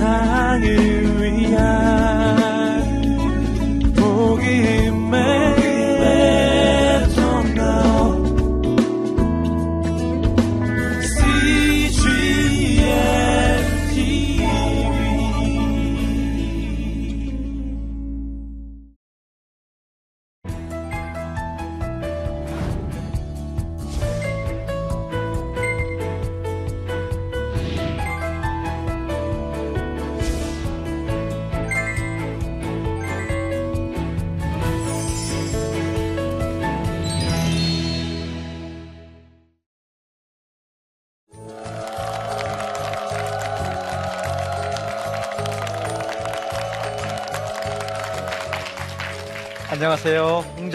세상을 0.00 0.89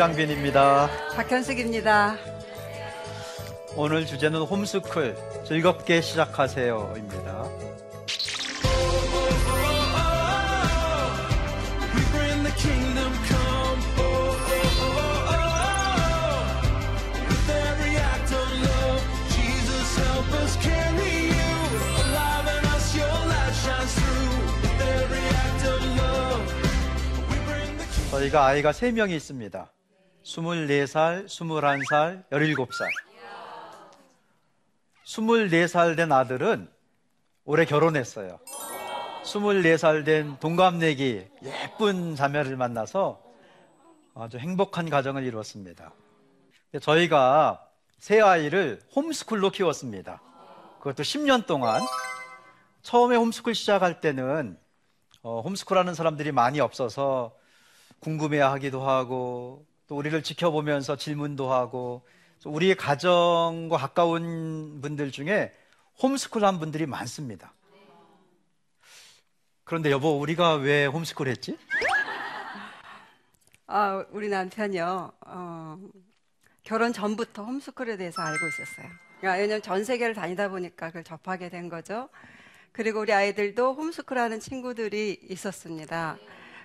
홍장빈입니다. 0.05 0.87
박현숙입니다. 1.15 2.15
오늘 3.75 4.05
주제는 4.05 4.41
홈스쿨 4.41 5.17
즐겁게 5.43 5.99
시작하세요입니다. 6.01 7.49
저희가 28.11 28.45
아이가 28.45 28.71
3명이 28.71 29.11
있습니다. 29.11 29.74
24살, 30.25 31.27
21살, 31.27 32.23
17살. 32.31 32.89
24살 35.05 35.95
된 35.95 36.11
아들은 36.11 36.67
올해 37.45 37.65
결혼했어요. 37.65 38.39
24살 39.23 40.03
된 40.03 40.37
동갑내기 40.39 41.27
예쁜 41.43 42.15
자매를 42.15 42.57
만나서 42.57 43.21
아주 44.15 44.39
행복한 44.39 44.89
가정을 44.89 45.23
이루었습니다. 45.23 45.93
저희가 46.81 47.63
새 47.99 48.19
아이를 48.19 48.81
홈스쿨로 48.95 49.51
키웠습니다. 49.51 50.21
그것도 50.79 51.03
10년 51.03 51.45
동안 51.45 51.81
처음에 52.81 53.15
홈스쿨 53.15 53.53
시작할 53.53 54.01
때는 54.01 54.57
어, 55.21 55.41
홈스쿨 55.41 55.77
하는 55.77 55.93
사람들이 55.93 56.31
많이 56.31 56.59
없어서 56.59 57.35
궁금해 57.99 58.39
하기도 58.39 58.87
하고 58.87 59.65
또 59.87 59.95
우리를 59.95 60.21
지켜보면서 60.23 60.95
질문도 60.95 61.51
하고 61.51 62.03
우리의 62.45 62.75
가정과 62.75 63.77
가까운 63.77 64.81
분들 64.81 65.11
중에 65.11 65.53
홈스쿨 66.01 66.43
한 66.45 66.59
분들이 66.59 66.85
많습니다. 66.85 67.53
그런데 69.63 69.89
여보, 69.89 70.19
우리가 70.19 70.55
왜 70.55 70.85
홈스쿨 70.85 71.27
했지? 71.27 71.57
아, 73.67 74.05
우리 74.11 74.29
남편이요. 74.29 75.13
어, 75.25 75.79
결혼 76.61 76.93
전부터 76.93 77.43
홈스쿨에 77.43 77.97
대해서 77.97 78.21
알고 78.21 78.47
있었어요. 78.47 78.87
그러니까 79.19 79.41
왜냐면 79.41 79.61
전 79.63 79.83
세계를 79.83 80.13
다니다 80.13 80.49
보니까 80.49 80.87
그걸 80.87 81.03
접하게 81.03 81.49
된 81.49 81.69
거죠. 81.69 82.09
그리고 82.71 82.99
우리 82.99 83.11
아이들도 83.11 83.73
홈스쿨 83.73 84.19
하는 84.19 84.39
친구들이 84.39 85.19
있었습니다. 85.29 86.17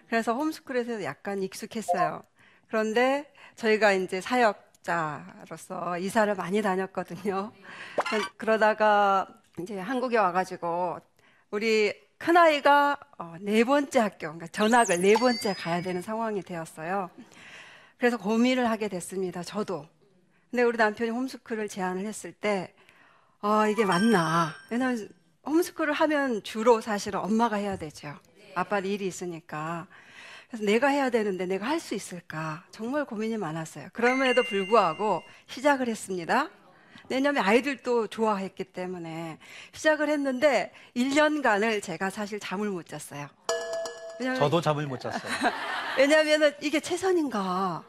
그래서 0.09 0.35
홈스쿨에서 0.35 1.03
약간 1.05 1.43
익숙했어요. 1.43 2.23
그런데 2.71 3.31
저희가 3.57 3.93
이제 3.93 4.21
사역자로서 4.21 5.99
이사를 5.99 6.33
많이 6.37 6.63
다녔거든요. 6.63 7.53
그러다가 8.37 9.27
이제 9.59 9.77
한국에 9.77 10.17
와가지고 10.17 11.01
우리 11.51 11.93
큰아이가 12.19 12.97
어, 13.19 13.35
네 13.41 13.65
번째 13.65 13.99
학교, 13.99 14.19
그러니까 14.19 14.47
전학을 14.49 15.01
네 15.01 15.15
번째 15.15 15.53
가야 15.55 15.83
되는 15.83 16.01
상황이 16.01 16.43
되었어요. 16.43 17.11
그래서 17.99 18.17
고민을 18.19 18.71
하게 18.71 18.89
됐습니다. 18.89 19.43
저도. 19.43 19.87
근데 20.51 20.63
우리 20.63 20.77
남편이 20.79 21.11
홈스쿨을 21.11 21.69
제안을 21.69 22.07
했을 22.07 22.33
때, 22.33 22.73
아, 23.41 23.67
이게 23.69 23.85
맞나. 23.85 24.55
왜냐면 24.71 25.09
홈스쿨을 25.45 25.93
하면 25.93 26.43
주로 26.45 26.81
사실은 26.81 27.21
엄마가 27.21 27.57
해야 27.57 27.77
되죠. 27.77 28.15
아빠 28.55 28.79
일이 28.79 29.07
있으니까. 29.07 29.89
그래서 30.51 30.65
내가 30.65 30.89
해야 30.89 31.11
되는데 31.11 31.47
내가 31.47 31.67
할 31.67 31.81
수 31.81 31.95
있을까? 31.95 32.65
정말 32.71 33.05
고민이 33.05 33.37
많았어요. 33.39 33.89
그럼에도 33.93 34.43
불구하고 34.43 35.23
시작을 35.47 35.89
했습니다. 35.89 36.51
왜냐하면 37.09 37.45
아이들도 37.45 38.09
좋아했기 38.09 38.65
때문에 38.65 39.39
시작을 39.73 40.09
했는데 40.09 40.73
1년간을 40.97 41.83
제가 41.83 42.11
사실 42.11 42.39
잠을 42.39 42.69
못 42.69 42.87
잤어요. 42.87 43.29
저도 44.37 44.61
잠을 44.61 44.87
못 44.87 45.01
잤어요. 45.01 45.21
왜냐하면 45.99 46.55
이게 46.61 46.81
최선인가? 46.81 47.83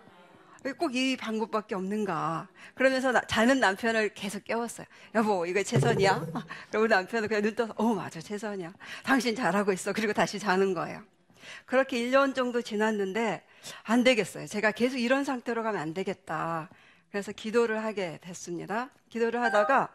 꼭 0.78 0.93
이 0.95 1.17
방법밖에 1.17 1.73
없는가? 1.75 2.47
그러면서 2.75 3.11
나, 3.11 3.22
자는 3.22 3.59
남편을 3.59 4.13
계속 4.13 4.43
깨웠어요. 4.43 4.85
여보, 5.16 5.45
이거 5.47 5.61
최선이야? 5.63 6.23
그리고 6.72 6.88
남편은 6.88 7.28
그냥 7.28 7.41
눈 7.43 7.55
떠서, 7.55 7.73
어, 7.78 7.93
맞아, 7.95 8.22
최선이야. 8.22 8.72
당신 9.03 9.35
잘하고 9.35 9.73
있어. 9.73 9.91
그리고 9.91 10.13
다시 10.13 10.38
자는 10.39 10.73
거예요. 10.75 11.01
그렇게 11.66 11.97
1년 11.97 12.35
정도 12.35 12.62
지났는데 12.62 13.45
안 13.84 14.03
되겠어요. 14.03 14.47
제가 14.47 14.72
계속 14.72 14.97
이런 14.97 15.23
상태로 15.23 15.63
가면 15.63 15.81
안 15.81 15.94
되겠다. 15.94 16.69
그래서 17.09 17.31
기도를 17.31 17.84
하게 17.84 18.19
됐습니다. 18.22 18.89
기도를 19.09 19.41
하다가 19.41 19.90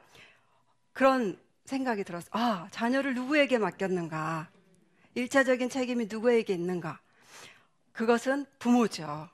그런 0.92 1.38
생각이 1.64 2.04
들었어요. 2.04 2.30
아, 2.32 2.68
자녀를 2.70 3.14
누구에게 3.14 3.58
맡겼는가? 3.58 4.48
일차적인 5.14 5.68
책임이 5.70 6.06
누구에게 6.10 6.52
있는가? 6.52 7.00
그것은 7.92 8.46
부모죠. 8.58 9.28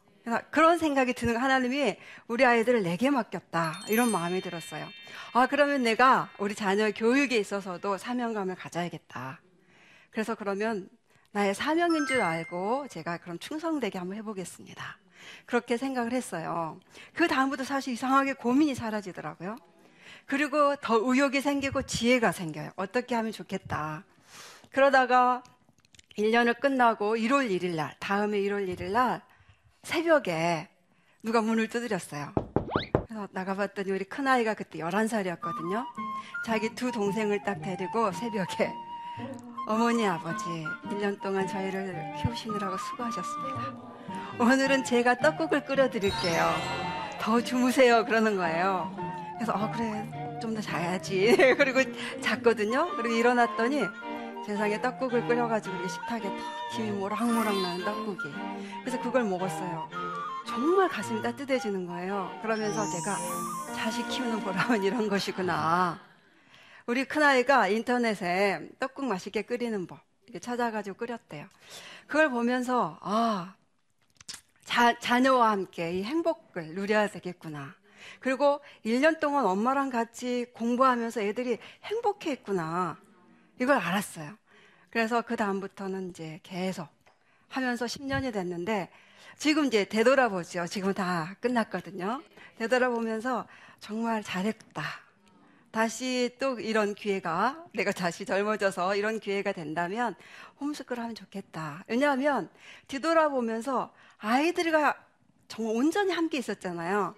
그런 0.50 0.78
생각이 0.78 1.14
드는 1.14 1.36
하나님이 1.36 1.96
우리 2.28 2.44
아이들을 2.44 2.84
내게 2.84 3.10
맡겼다. 3.10 3.82
이런 3.88 4.12
마음이 4.12 4.40
들었어요. 4.40 4.88
아, 5.32 5.46
그러면 5.48 5.82
내가 5.82 6.30
우리 6.38 6.54
자녀 6.54 6.90
교육에 6.92 7.36
있어서도 7.36 7.98
사명감을 7.98 8.54
가져야겠다. 8.54 9.40
그래서 10.10 10.36
그러면 10.36 10.88
나의 11.32 11.54
사명인 11.54 12.06
줄 12.06 12.20
알고 12.20 12.88
제가 12.88 13.18
그럼 13.18 13.38
충성되게 13.38 13.98
한번 13.98 14.16
해보겠습니다. 14.18 14.98
그렇게 15.46 15.76
생각을 15.76 16.12
했어요. 16.12 16.78
그 17.14 17.26
다음부터 17.26 17.64
사실 17.64 17.94
이상하게 17.94 18.34
고민이 18.34 18.74
사라지더라고요. 18.74 19.56
그리고 20.26 20.76
더 20.76 20.98
의욕이 21.00 21.40
생기고 21.40 21.82
지혜가 21.82 22.32
생겨요. 22.32 22.70
어떻게 22.76 23.14
하면 23.14 23.32
좋겠다. 23.32 24.04
그러다가 24.70 25.42
1년을 26.18 26.60
끝나고 26.60 27.16
1월 27.16 27.50
1일 27.50 27.74
날, 27.76 27.96
다음에 27.98 28.38
1월 28.38 28.68
1일 28.68 28.90
날 28.90 29.22
새벽에 29.82 30.68
누가 31.22 31.40
문을 31.40 31.68
두드렸어요. 31.68 32.32
그래서 33.06 33.28
나가봤더니 33.32 33.90
우리 33.90 34.04
큰아이가 34.04 34.54
그때 34.54 34.78
11살이었거든요. 34.78 35.86
자기 36.44 36.74
두 36.74 36.92
동생을 36.92 37.42
딱 37.44 37.60
데리고 37.60 38.12
새벽에 38.12 38.72
어머니 39.66 40.06
아버지 40.06 40.44
1년 40.86 41.20
동안 41.22 41.46
저희를 41.46 42.14
키우시느라고 42.22 42.76
수고하셨습니다. 42.76 43.60
오늘은 44.38 44.84
제가 44.84 45.16
떡국을 45.16 45.64
끓여 45.64 45.88
드릴게요. 45.88 46.50
더 47.20 47.40
주무세요 47.40 48.04
그러는 48.04 48.36
거예요. 48.36 48.94
그래서 49.36 49.52
어 49.52 49.70
그래 49.72 50.38
좀 50.40 50.54
더 50.54 50.60
자야지. 50.60 51.36
그리고 51.56 51.80
잤거든요. 52.20 52.88
그리고 52.96 53.14
일어났더니 53.14 53.82
세상에 54.44 54.80
떡국을 54.82 55.26
끓여가지고 55.28 55.86
식탁에 55.86 56.28
탁 56.28 56.36
김이 56.74 56.90
모락모락 56.90 57.56
나는 57.56 57.84
떡국이. 57.84 58.24
그래서 58.80 59.00
그걸 59.00 59.22
먹었어요. 59.24 59.88
정말 60.48 60.88
가슴이 60.88 61.22
따뜻해지는 61.22 61.86
거예요. 61.86 62.28
그러면서 62.42 62.84
제가 62.84 63.16
자식 63.76 64.08
키우는 64.08 64.40
보람은 64.40 64.82
이런 64.82 65.08
것이구나. 65.08 65.96
우리 66.86 67.04
큰아이가 67.04 67.68
인터넷에 67.68 68.68
떡국 68.78 69.04
맛있게 69.06 69.42
끓이는 69.42 69.86
법 69.86 70.00
찾아가지고 70.40 70.96
끓였대요. 70.96 71.46
그걸 72.06 72.30
보면서 72.30 72.98
아 73.00 73.54
자, 74.64 74.98
자녀와 74.98 75.50
함께 75.50 75.98
이 75.98 76.02
행복을 76.02 76.74
누려야 76.74 77.08
되겠구나. 77.08 77.74
그리고 78.20 78.60
1년 78.84 79.20
동안 79.20 79.44
엄마랑 79.44 79.90
같이 79.90 80.46
공부하면서 80.54 81.20
애들이 81.20 81.58
행복해 81.84 82.30
했구나. 82.30 82.96
이걸 83.60 83.76
알았어요. 83.76 84.36
그래서 84.90 85.22
그 85.22 85.36
다음부터는 85.36 86.10
이제 86.10 86.40
계속 86.42 86.88
하면서 87.48 87.84
10년이 87.84 88.32
됐는데 88.32 88.88
지금 89.36 89.66
이제 89.66 89.84
되돌아보죠. 89.84 90.66
지금 90.66 90.94
다 90.94 91.36
끝났거든요. 91.40 92.22
되돌아보면서 92.58 93.46
정말 93.78 94.22
잘했다. 94.22 94.82
다시 95.72 96.36
또 96.38 96.60
이런 96.60 96.94
기회가 96.94 97.64
내가 97.74 97.92
다시 97.92 98.26
젊어져서 98.26 98.94
이런 98.94 99.18
기회가 99.18 99.52
된다면 99.52 100.14
홈스쿨 100.60 101.00
하면 101.00 101.14
좋겠다. 101.14 101.82
왜냐하면 101.88 102.50
뒤돌아보면서 102.88 103.92
아이들과 104.18 104.94
정말 105.48 105.74
온전히 105.76 106.12
함께 106.12 106.38
있었잖아요. 106.38 107.14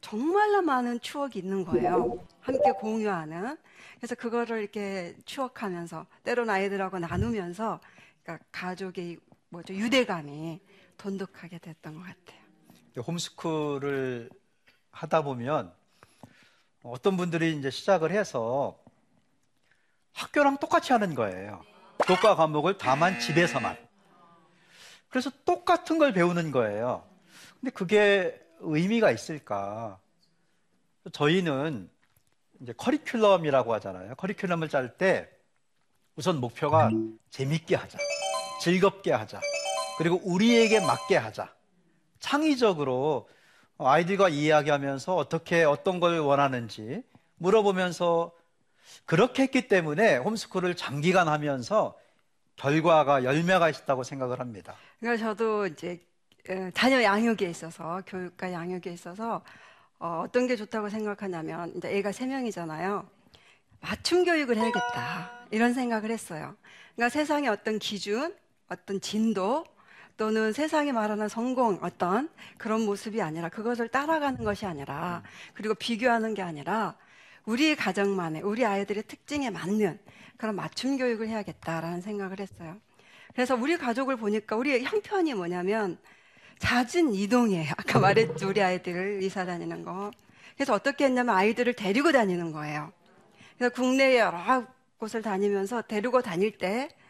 정말로 0.00 0.62
많은 0.62 1.00
추억이 1.00 1.32
있는 1.36 1.64
거예요. 1.64 2.26
함께 2.40 2.72
공유하는. 2.72 3.56
그래서 3.98 4.14
그거를 4.14 4.60
이렇게 4.60 5.14
추억하면서 5.26 6.06
때로는 6.24 6.52
아이들하고 6.52 6.98
나누면서 6.98 7.78
그러니까 8.22 8.44
가족의 8.50 9.18
뭐죠 9.50 9.74
유대감이 9.74 10.60
돈독하게 10.96 11.58
됐던 11.58 11.94
것 11.94 12.00
같아요. 12.00 12.40
홈스쿨을 13.06 14.30
하다 14.90 15.22
보면 15.22 15.72
어떤 16.82 17.16
분들이 17.16 17.56
이제 17.56 17.70
시작을 17.70 18.10
해서 18.10 18.78
학교랑 20.14 20.58
똑같이 20.58 20.92
하는 20.92 21.14
거예요. 21.14 21.64
교과 22.06 22.34
과목을 22.34 22.78
다만 22.78 23.20
집에서만. 23.20 23.76
그래서 25.08 25.30
똑같은 25.44 25.98
걸 25.98 26.12
배우는 26.12 26.50
거예요. 26.50 27.06
근데 27.60 27.70
그게 27.70 28.40
의미가 28.60 29.10
있을까? 29.10 29.98
저희는 31.12 31.90
이제 32.60 32.72
커리큘럼이라고 32.72 33.68
하잖아요. 33.68 34.14
커리큘럼을 34.14 34.70
짤 34.70 34.96
때 34.96 35.28
우선 36.16 36.40
목표가 36.40 36.90
재밌게 37.30 37.76
하자. 37.76 37.98
즐겁게 38.60 39.12
하자. 39.12 39.40
그리고 39.98 40.20
우리에게 40.24 40.80
맞게 40.80 41.16
하자. 41.16 41.52
창의적으로 42.20 43.28
아이들과 43.78 44.28
이야기하면서 44.28 45.16
어떻게 45.16 45.64
어떤 45.64 46.00
걸 46.00 46.18
원하는지 46.20 47.02
물어보면서 47.36 48.32
그렇게 49.04 49.44
했기 49.44 49.68
때문에 49.68 50.16
홈스쿨을 50.18 50.76
장기간 50.76 51.28
하면서 51.28 51.98
결과가 52.56 53.24
열매가 53.24 53.70
있었다고 53.70 54.04
생각을 54.04 54.40
합니다. 54.40 54.76
그러니까 55.00 55.26
저도 55.26 55.66
이제 55.66 56.00
에, 56.48 56.70
자녀 56.72 57.02
양육에 57.02 57.48
있어서 57.50 58.02
교육과 58.06 58.52
양육에 58.52 58.92
있어서 58.92 59.42
어, 59.98 60.24
어떤 60.26 60.46
게 60.46 60.56
좋다고 60.56 60.88
생각하냐면 60.88 61.72
이제 61.76 61.88
애가 61.96 62.12
세 62.12 62.26
명이잖아요. 62.26 63.08
맞춤 63.80 64.24
교육을 64.24 64.56
해야겠다 64.56 65.46
이런 65.50 65.74
생각을 65.74 66.10
했어요. 66.10 66.56
그러니까 66.94 67.08
세상의 67.08 67.48
어떤 67.48 67.78
기준, 67.78 68.34
어떤 68.68 69.00
진도 69.00 69.64
또는 70.16 70.52
세상이 70.52 70.92
말하는 70.92 71.28
성공 71.28 71.78
어떤 71.82 72.28
그런 72.58 72.82
모습이 72.82 73.22
아니라 73.22 73.48
그것을 73.48 73.88
따라가는 73.88 74.44
것이 74.44 74.66
아니라 74.66 75.22
그리고 75.54 75.74
비교하는 75.74 76.34
게 76.34 76.42
아니라 76.42 76.96
우리 77.44 77.74
가정만의 77.74 78.42
우리 78.42 78.64
아이들의 78.64 79.04
특징에 79.04 79.50
맞는 79.50 79.98
그런 80.36 80.54
맞춤 80.54 80.96
교육을 80.96 81.28
해야겠다라는 81.28 82.00
생각을 82.00 82.40
했어요. 82.40 82.76
그래서 83.34 83.54
우리 83.54 83.76
가족을 83.76 84.16
보니까 84.16 84.56
우리 84.56 84.82
형편이 84.82 85.34
뭐냐면 85.34 85.98
잦은 86.58 87.14
이동이에요. 87.14 87.72
아까 87.76 87.98
말했죠. 87.98 88.48
우리 88.48 88.62
아이들을 88.62 89.22
이사 89.22 89.44
다니는 89.44 89.84
거. 89.84 90.10
그래서 90.54 90.74
어떻게 90.74 91.04
했냐면 91.04 91.34
아이들을 91.34 91.72
데리고 91.74 92.12
다니는 92.12 92.52
거예요. 92.52 92.92
그래서 93.56 93.74
국내 93.74 94.18
여러 94.18 94.66
곳을 94.98 95.22
다니면서 95.22 95.82
데리고 95.82 96.22
다닐 96.22 96.56
때 96.56 96.88
어, 96.88 97.01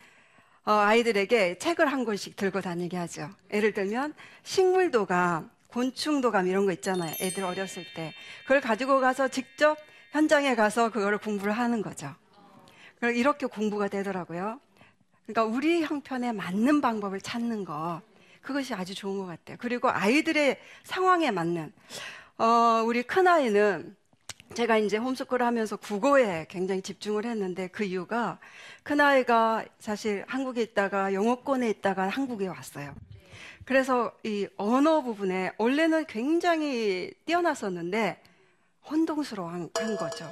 아이들에게 0.71 1.59
책을 1.59 1.91
한 1.91 2.05
권씩 2.05 2.37
들고 2.37 2.61
다니게 2.61 2.97
하죠. 2.97 3.31
예를 3.53 3.73
들면 3.73 4.15
식물도감, 4.45 5.51
곤충도감 5.69 6.47
이런 6.47 6.67
거 6.67 6.73
있잖아요. 6.73 7.15
애들 7.21 7.45
어렸을 7.45 7.85
때. 7.95 8.15
그걸 8.43 8.61
가지고 8.61 9.01
가서 9.01 9.29
직접 9.29 9.77
현장에 10.13 10.55
가서 10.55 10.91
그거를 10.91 11.19
공부를 11.19 11.53
하는 11.53 11.83
거죠. 11.83 12.15
이렇게 13.03 13.47
공부가 13.47 13.89
되더라고요. 13.89 14.61
그러니까 15.27 15.45
우리 15.45 15.83
형편에 15.83 16.33
맞는 16.33 16.81
방법을 16.81 17.21
찾는 17.21 17.65
거. 17.65 18.01
그것이 18.43 18.75
아주 18.75 18.95
좋은 18.95 19.19
것 19.19 19.27
같아요. 19.27 19.57
그리고 19.61 19.89
아이들의 19.89 20.61
상황에 20.85 21.31
맞는, 21.31 21.73
어, 22.39 22.83
우리 22.85 23.03
큰아이는 23.03 23.97
제가 24.55 24.77
이제 24.77 24.99
홈스쿨을 24.99 25.43
하면서 25.43 25.77
국어에 25.77 26.47
굉장히 26.49 26.83
집중을 26.83 27.25
했는데 27.25 27.69
그 27.69 27.85
이유가 27.85 28.39
큰아이가 28.83 29.65
사실 29.79 30.25
한국에 30.29 30.61
있다가 30.63 31.15
영어권에 31.15 31.71
있다가 31.71 32.09
한국에 32.09 32.49
왔어요. 32.49 32.95
그래서 33.65 34.13
이 34.25 34.47
언어 34.57 35.01
부분에 35.03 35.53
원래는 35.57 36.05
굉장히 36.07 37.13
뛰어났었는데 37.25 38.21
혼동스러운 38.91 39.71
한 39.75 39.97
거죠. 39.97 40.29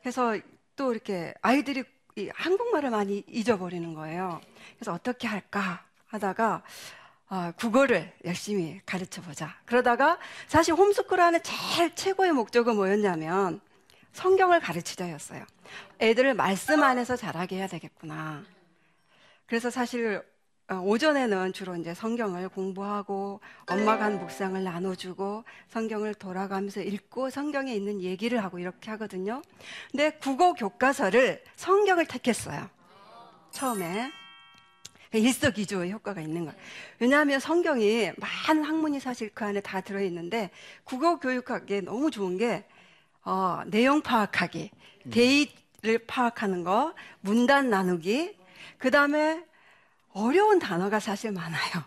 그래서 0.00 0.38
또 0.76 0.92
이렇게 0.92 1.34
아이들이 1.42 1.84
이 2.16 2.30
한국말을 2.32 2.90
많이 2.90 3.24
잊어버리는 3.28 3.92
거예요. 3.92 4.40
그래서 4.76 4.92
어떻게 4.92 5.26
할까 5.26 5.84
하다가 6.06 6.62
아, 7.28 7.52
국어를 7.56 8.12
열심히 8.24 8.80
가르쳐 8.84 9.22
보자. 9.22 9.56
그러다가 9.64 10.18
사실 10.46 10.74
홈스쿨 10.74 11.20
하는 11.20 11.40
제일 11.42 11.94
최고의 11.94 12.32
목적은 12.32 12.76
뭐였냐면 12.76 13.60
성경을 14.12 14.60
가르치자였어요. 14.60 15.44
애들을 16.00 16.34
말씀 16.34 16.82
안에서 16.82 17.16
자라게 17.16 17.56
해야 17.56 17.66
되겠구나. 17.66 18.44
그래서 19.46 19.70
사실 19.70 20.22
어, 20.70 20.76
오전에는 20.76 21.52
주로 21.52 21.76
이제 21.76 21.92
성경을 21.92 22.48
공부하고 22.48 23.40
엄마가 23.66 24.04
한 24.04 24.18
묵상을 24.18 24.62
나눠주고 24.64 25.44
성경을 25.68 26.14
돌아가면서 26.14 26.80
읽고 26.80 27.28
성경에 27.28 27.74
있는 27.74 28.00
얘기를 28.00 28.42
하고 28.42 28.58
이렇게 28.58 28.90
하거든요. 28.92 29.42
근데 29.90 30.12
국어 30.12 30.54
교과서를 30.54 31.44
성경을 31.56 32.06
택했어요. 32.06 32.70
처음에. 33.50 34.10
일석이조의 35.18 35.92
효과가 35.92 36.20
있는 36.20 36.44
거예요. 36.44 36.58
왜냐하면 36.98 37.40
성경이 37.40 38.12
많은 38.16 38.64
학문이 38.64 39.00
사실 39.00 39.30
그 39.32 39.44
안에 39.44 39.60
다 39.60 39.80
들어있는데 39.80 40.50
국어 40.84 41.18
교육하기에 41.18 41.82
너무 41.82 42.10
좋은 42.10 42.38
게 42.38 42.64
어, 43.24 43.62
내용 43.66 44.02
파악하기, 44.02 44.70
데이를 45.10 45.98
파악하는 46.06 46.62
거, 46.62 46.94
문단 47.20 47.70
나누기, 47.70 48.36
그 48.76 48.90
다음에 48.90 49.42
어려운 50.12 50.58
단어가 50.58 51.00
사실 51.00 51.32
많아요. 51.32 51.84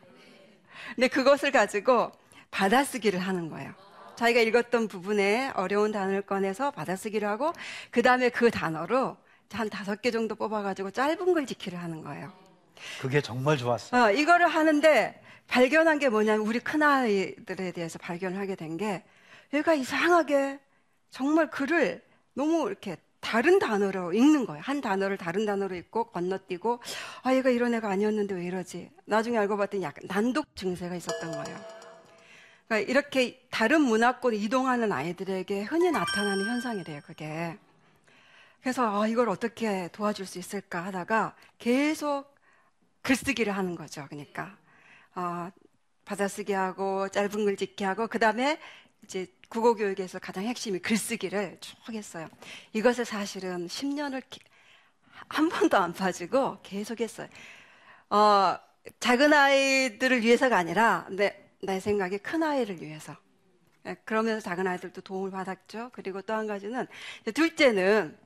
근데 0.96 1.08
그것을 1.08 1.51
가지고 1.51 2.12
받아쓰기를 2.50 3.20
하는 3.20 3.50
거예요. 3.50 3.74
자기가 4.16 4.40
읽었던 4.42 4.88
부분에 4.88 5.51
어려운 5.54 5.92
단어를 5.92 6.24
꺼내서 6.24 6.72
받아쓰기를 6.72 7.28
하고, 7.28 7.54
그 7.92 8.01
다음에 8.01 8.30
그 8.30 8.50
단어로 8.50 9.16
한 9.51 9.70
다섯 9.70 10.01
개 10.01 10.10
정도 10.10 10.36
뽑아가지고 10.36 10.92
짧은 10.92 11.34
글 11.34 11.46
지키를 11.46 11.80
하는 11.80 12.01
거예요. 12.01 12.47
그게 13.01 13.22
정말 13.22 13.57
좋았어요. 13.57 14.01
어, 14.03 14.12
이거를 14.12 14.48
하는데 14.48 15.22
발견한 15.48 16.00
게 16.00 16.10
뭐냐면 16.10 16.46
우리 16.46 16.60
큰아이들에 16.60 17.72
대해서 17.72 17.98
발견을 18.00 18.38
하게 18.39 18.55
된 18.55 18.77
게 18.77 19.03
얘가 19.53 19.74
이상하게 19.74 20.60
정말 21.10 21.50
글을 21.50 22.01
너무 22.34 22.67
이렇게 22.67 22.98
다른 23.22 23.60
단어로 23.60 24.13
읽는 24.13 24.46
거예요. 24.46 24.62
한 24.63 24.81
단어를 24.81 25.17
다른 25.17 25.46
단어로 25.46 25.75
읽고 25.75 26.05
건너뛰고 26.12 26.81
아 27.24 27.34
얘가 27.34 27.50
이런 27.50 27.74
애가 27.74 27.89
아니었는데 27.89 28.36
왜 28.36 28.46
이러지? 28.46 28.91
나중에 29.05 29.38
알고 29.38 29.57
봤더니 29.57 29.84
약간 29.84 30.03
난독 30.07 30.55
증세가 30.55 30.96
있었던 30.96 31.31
거예요. 31.31 31.57
그러니까 32.67 32.91
이렇게 32.91 33.41
다른 33.50 33.81
문화권 33.81 34.34
이동하는 34.34 34.91
아이들에게 34.91 35.63
흔히 35.63 35.89
나타나는 35.91 36.46
현상이래요. 36.46 37.01
그게. 37.05 37.57
그래서 38.62 39.01
아, 39.01 39.07
이걸 39.07 39.29
어떻게 39.29 39.88
도와줄 39.93 40.25
수 40.25 40.39
있을까 40.39 40.84
하다가 40.86 41.36
계속 41.57 42.36
글쓰기를 43.08 43.56
하는 43.56 43.76
거죠. 43.76 44.06
그러니까 44.10 44.58
어, 45.16 45.50
받아쓰기 46.04 46.52
하고 46.52 47.08
짧은 47.08 47.46
글 47.46 47.56
짓기 47.56 47.86
하고 47.86 48.08
그 48.08 48.20
다음에 48.20 48.60
이제 49.04 49.28
국어 49.48 49.76
교육에서 49.76 50.20
가장 50.20 50.44
핵심이 50.44 50.80
글쓰기를 50.80 51.58
쭉 51.62 51.78
했어요. 51.94 52.28
이것을 52.74 53.06
사실은 53.06 53.68
10년을 53.68 54.22
한 55.30 55.48
번도 55.48 55.78
안 55.78 55.94
빠지고 55.94 56.62
계속했어요. 56.64 57.30
어, 58.10 58.58
작은 59.00 59.32
아이들을 59.32 60.22
위해서가 60.22 60.58
아니라 60.58 61.08
내, 61.10 61.50
내 61.64 61.80
생각에 61.80 62.18
큰 62.18 62.44
아이를 62.44 62.82
위해서. 62.82 63.16
예, 63.86 63.96
그러면서 64.04 64.42
작은 64.42 64.68
아이들도 64.68 65.00
도움을 65.02 65.32
받았죠. 65.32 65.92
그리고 65.94 66.22
또 66.22 66.34
한 66.34 66.46
가지는 66.46 66.88
둘째는 67.34 68.18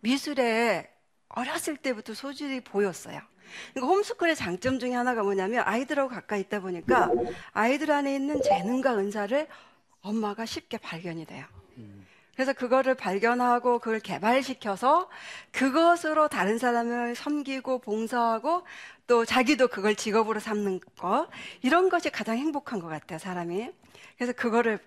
미술에 0.00 0.92
어렸을 1.28 1.76
때부터 1.78 2.12
소질이 2.14 2.60
보였어요. 2.60 3.20
그러니까 3.74 3.94
홈스쿨의 3.94 4.36
장점 4.36 4.78
중에 4.78 4.92
하나가 4.94 5.22
뭐냐면 5.22 5.62
아이들하고 5.66 6.08
가까이 6.08 6.40
있다 6.40 6.60
보니까 6.60 7.10
아이들 7.52 7.90
안에 7.90 8.14
있는 8.14 8.40
재능과 8.42 8.96
은사를 8.96 9.46
엄마가 10.02 10.46
쉽게 10.46 10.78
발견이 10.78 11.24
돼요. 11.26 11.44
그래서 12.34 12.52
그거를 12.52 12.94
발견하고 12.94 13.80
그걸 13.80 13.98
개발시켜서 13.98 15.10
그것으로 15.50 16.28
다른 16.28 16.56
사람을 16.56 17.16
섬기고 17.16 17.80
봉사하고 17.80 18.62
또 19.08 19.24
자기도 19.24 19.66
그걸 19.66 19.96
직업으로 19.96 20.38
삼는 20.38 20.78
거 20.96 21.28
이런 21.62 21.88
것이 21.88 22.10
가장 22.10 22.38
행복한 22.38 22.78
것 22.78 22.86
같아요 22.86 23.18
사람이. 23.18 23.72
그래서 24.16 24.32
그거를 24.34 24.78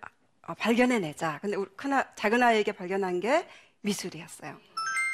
어, 0.47 0.53
발견해내자. 0.53 1.39
근데 1.41 1.57
큰 1.75 1.91
아, 1.91 2.05
작은 2.15 2.41
아이에게 2.41 2.71
발견한 2.71 3.19
게 3.19 3.45
미술이었어요 3.81 4.57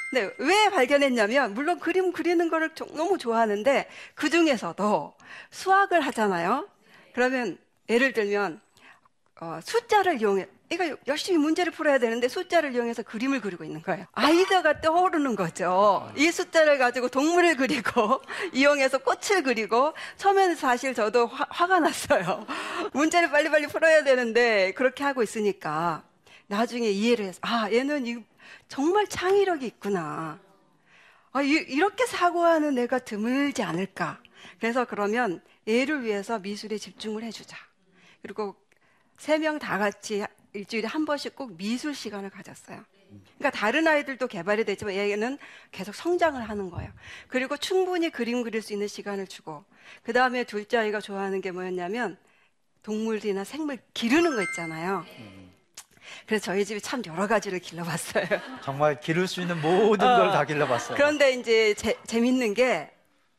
근데 0.09 0.33
왜 0.37 0.69
발견했냐면 0.69 1.53
물론 1.53 1.79
그림 1.79 2.11
그리는 2.13 2.49
거를 2.49 2.69
좀- 2.75 2.87
너무 2.95 3.17
좋아하는데 3.17 3.87
그 4.15 4.29
중에서도 4.29 5.13
수학을 5.51 6.01
하잖아요 6.01 6.67
그러면 7.13 7.57
예를 7.89 8.13
들면 8.13 8.61
어, 9.41 9.59
숫자를 9.63 10.19
이용해 10.19 10.47
애가 10.69 10.95
열심히 11.07 11.37
문제를 11.37 11.71
풀어야 11.71 11.97
되는데 11.97 12.27
숫자를 12.27 12.73
이용해서 12.75 13.01
그림을 13.03 13.39
그리고 13.39 13.63
있는 13.63 13.81
거예요. 13.81 14.05
아이디어가 14.11 14.81
떠오르는 14.81 15.37
거죠. 15.37 16.11
이 16.17 16.29
숫자를 16.29 16.77
가지고 16.77 17.07
동물을 17.07 17.55
그리고 17.55 18.21
이용해서 18.51 18.97
꽃을 18.97 19.43
그리고 19.43 19.93
처음에는 20.17 20.55
사실 20.57 20.93
저도 20.93 21.27
화, 21.27 21.45
화가 21.49 21.79
났어요. 21.79 22.45
문제를 22.91 23.29
빨리빨리 23.31 23.67
풀어야 23.67 24.03
되는데 24.03 24.73
그렇게 24.73 25.05
하고 25.05 25.23
있으니까 25.23 26.03
나중에 26.47 26.89
이해를 26.89 27.25
해서 27.25 27.39
아 27.43 27.69
얘는 27.71 28.05
이, 28.05 28.17
정말 28.67 29.07
창의력이 29.07 29.65
있구나. 29.65 30.39
아, 31.31 31.41
이, 31.41 31.49
이렇게 31.49 32.05
사고하는 32.05 32.77
애가 32.77 32.99
드물지 32.99 33.63
않을까. 33.63 34.21
그래서 34.59 34.85
그러면 34.85 35.41
애를 35.67 36.03
위해서 36.03 36.39
미술에 36.39 36.77
집중을 36.77 37.23
해주자. 37.23 37.57
그리고 38.21 38.55
세 39.17 39.37
명 39.39 39.59
다 39.59 39.77
같이 39.77 40.23
일주일에 40.53 40.87
한 40.87 41.05
번씩 41.05 41.35
꼭 41.35 41.57
미술 41.57 41.93
시간을 41.95 42.29
가졌어요. 42.29 42.83
그러니까 43.37 43.51
다른 43.51 43.87
아이들도 43.87 44.27
개발이 44.27 44.65
되지만 44.65 44.95
얘는 44.95 45.37
계속 45.71 45.95
성장을 45.95 46.41
하는 46.41 46.69
거예요. 46.69 46.91
그리고 47.27 47.55
충분히 47.57 48.09
그림 48.09 48.43
그릴 48.43 48.61
수 48.61 48.73
있는 48.73 48.87
시간을 48.87 49.27
주고 49.27 49.63
그 50.03 50.13
다음에 50.13 50.43
둘째 50.43 50.77
아이가 50.77 50.99
좋아하는 50.99 51.41
게 51.41 51.51
뭐였냐면 51.51 52.17
동물이나 52.83 53.43
생물 53.43 53.79
기르는 53.93 54.35
거 54.35 54.41
있잖아요. 54.43 55.05
그래서 56.25 56.45
저희 56.45 56.65
집이 56.65 56.81
참 56.81 57.01
여러 57.05 57.27
가지를 57.27 57.59
길러봤어요. 57.59 58.25
정말 58.63 58.99
기를 58.99 59.27
수 59.27 59.41
있는 59.41 59.61
모든 59.61 60.05
걸다 60.05 60.45
길러봤어요. 60.45 60.95
그런데 60.97 61.33
이제 61.33 61.73
재, 61.75 61.95
재밌는 62.05 62.53
게 62.53 62.91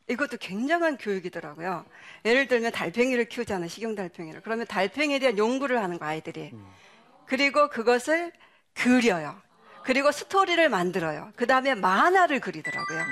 이것도 0.07 0.37
굉장한 0.37 0.97
교육이더라고요. 0.97 1.85
예를 2.25 2.47
들면 2.47 2.71
달팽이를 2.71 3.25
키우잖아요. 3.25 3.69
식용 3.69 3.95
달팽이를. 3.95 4.41
그러면 4.41 4.65
달팽이에 4.65 5.19
대한 5.19 5.37
연구를 5.37 5.81
하는 5.81 5.99
거 5.99 6.05
아이들이. 6.05 6.51
그리고 7.25 7.69
그것을 7.69 8.31
그려요. 8.73 9.39
그리고 9.83 10.11
스토리를 10.11 10.67
만들어요. 10.67 11.31
그 11.35 11.45
다음에 11.45 11.75
만화를 11.75 12.39
그리더라고요. 12.39 13.03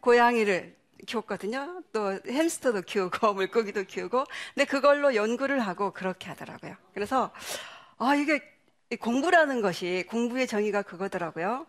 고양이를 0.00 0.76
키웠거든요. 1.06 1.82
또 1.92 2.18
햄스터도 2.26 2.82
키우고 2.82 3.32
물고기도 3.34 3.84
키우고. 3.84 4.24
근데 4.54 4.64
그걸로 4.66 5.14
연구를 5.14 5.60
하고 5.60 5.92
그렇게 5.92 6.28
하더라고요. 6.28 6.76
그래서 6.94 7.30
아 7.98 8.14
이게 8.14 8.36
이 8.36 8.40
공부라는 8.96 9.60
것이 9.60 10.04
공부의 10.08 10.46
정의가 10.46 10.82
그거더라고요. 10.82 11.66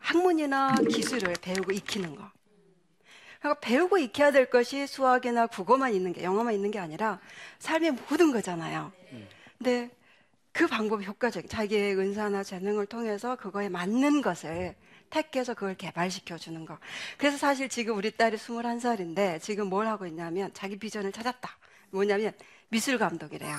학문이나 0.00 0.74
기술을 0.90 1.34
배우고 1.40 1.72
익히는 1.72 2.16
거. 2.16 2.30
그러니까 3.38 3.60
배우고 3.60 3.98
익혀야 3.98 4.32
될 4.32 4.50
것이 4.50 4.86
수학이나 4.86 5.46
국어만 5.46 5.94
있는 5.94 6.12
게 6.12 6.22
영어만 6.22 6.54
있는 6.54 6.70
게 6.70 6.78
아니라 6.78 7.20
삶의 7.58 7.92
모든 7.92 8.32
거잖아요. 8.32 8.92
근데 9.58 9.90
그 10.52 10.66
방법이 10.66 11.04
효과적. 11.04 11.48
자기의 11.48 11.98
은사나 11.98 12.44
재능을 12.44 12.86
통해서 12.86 13.36
그거에 13.36 13.68
맞는 13.68 14.22
것을 14.22 14.76
택해서 15.10 15.54
그걸 15.54 15.74
개발시켜 15.74 16.38
주는 16.38 16.64
거. 16.64 16.78
그래서 17.18 17.36
사실 17.36 17.68
지금 17.68 17.96
우리 17.96 18.10
딸이 18.10 18.36
21살인데 18.36 19.40
지금 19.40 19.68
뭘 19.68 19.86
하고 19.86 20.06
있냐면 20.06 20.52
자기 20.54 20.78
비전을 20.78 21.12
찾았다. 21.12 21.58
뭐냐면 21.90 22.32
미술 22.68 22.98
감독이래요. 22.98 23.56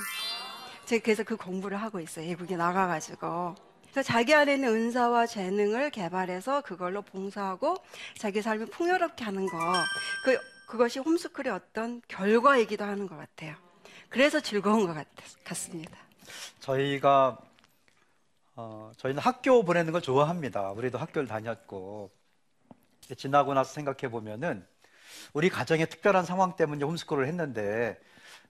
제가 0.86 1.04
그래서 1.04 1.24
그 1.24 1.36
공부를 1.36 1.82
하고 1.82 2.00
있어요. 2.00 2.28
외국에 2.28 2.56
나가가지고. 2.56 3.56
그래서 3.92 4.04
자기 4.04 4.34
안에 4.34 4.56
있는 4.56 4.70
은사와 4.70 5.26
재능을 5.26 5.90
개발해서 5.90 6.62
그걸로 6.62 7.02
봉사하고 7.02 7.78
자기 8.18 8.42
삶을 8.42 8.68
풍요롭게 8.68 9.24
하는 9.24 9.48
거. 9.48 9.58
그, 10.26 10.38
그것이 10.68 11.00
홈스쿨의 11.00 11.54
어떤 11.54 12.02
결과이기도 12.08 12.84
하는 12.84 13.08
것 13.08 13.18
같아요. 13.18 13.56
그래서 14.10 14.40
즐거운 14.40 14.86
것 14.86 14.94
같, 14.94 15.08
같습니다. 15.44 15.98
저희가 16.60 17.38
어, 18.58 18.92
저희는 18.98 19.22
학교 19.22 19.64
보내는 19.64 19.92
걸 19.92 20.02
좋아합니다. 20.02 20.72
우리도 20.72 20.98
학교를 20.98 21.28
다녔고 21.28 22.12
지나고 23.18 23.54
나서 23.54 23.74
생각해 23.74 24.10
보면은 24.10 24.66
우리 25.34 25.50
가정의 25.50 25.90
특별한 25.90 26.26
상황 26.26 26.56
때문에 26.56 26.84
홈스쿨을 26.86 27.28
했는데 27.28 28.00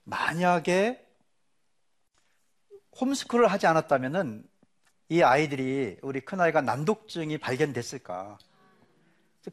만약에 0.04 1.05
홈스쿨을 3.00 3.48
하지 3.48 3.68
않았다면은 3.68 4.44
이 5.10 5.22
아이들이 5.22 5.98
우리 6.02 6.22
큰 6.22 6.40
아이가 6.42 6.62
난독증이 6.62 7.38
발견됐을까? 7.38 8.38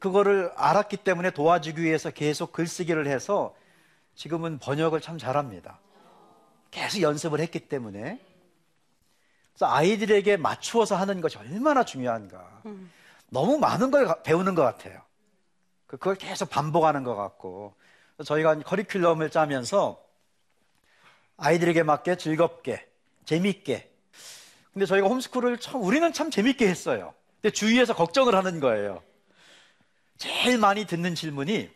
그거를 0.00 0.50
알았기 0.56 0.98
때문에 0.98 1.30
도와주기 1.32 1.82
위해서 1.82 2.10
계속 2.10 2.52
글쓰기를 2.52 3.06
해서 3.06 3.54
지금은 4.14 4.58
번역을 4.58 5.00
참 5.00 5.18
잘합니다. 5.18 5.80
계속 6.70 7.02
연습을 7.02 7.40
했기 7.40 7.60
때문에 7.60 8.18
그래서 9.52 9.66
아이들에게 9.70 10.38
맞추어서 10.38 10.96
하는 10.96 11.20
것이 11.20 11.36
얼마나 11.36 11.84
중요한가. 11.84 12.62
너무 13.28 13.58
많은 13.58 13.90
걸 13.90 14.06
가- 14.06 14.22
배우는 14.22 14.54
것 14.54 14.62
같아요. 14.62 15.02
그- 15.86 15.98
그걸 15.98 16.14
계속 16.14 16.48
반복하는 16.48 17.02
것 17.02 17.14
같고. 17.14 17.74
저희가 18.24 18.54
커리큘럼을 18.56 19.30
짜면서 19.30 20.02
아이들에게 21.36 21.82
맞게 21.82 22.16
즐겁게, 22.16 22.88
재밌게. 23.24 23.90
근데 24.72 24.86
저희가 24.86 25.08
홈스쿨을 25.08 25.58
참, 25.58 25.82
우리는 25.82 26.12
참 26.12 26.30
재밌게 26.30 26.66
했어요. 26.66 27.14
근데 27.40 27.52
주위에서 27.52 27.94
걱정을 27.94 28.34
하는 28.34 28.60
거예요. 28.60 29.02
제일 30.16 30.58
많이 30.58 30.86
듣는 30.86 31.14
질문이 31.14 31.70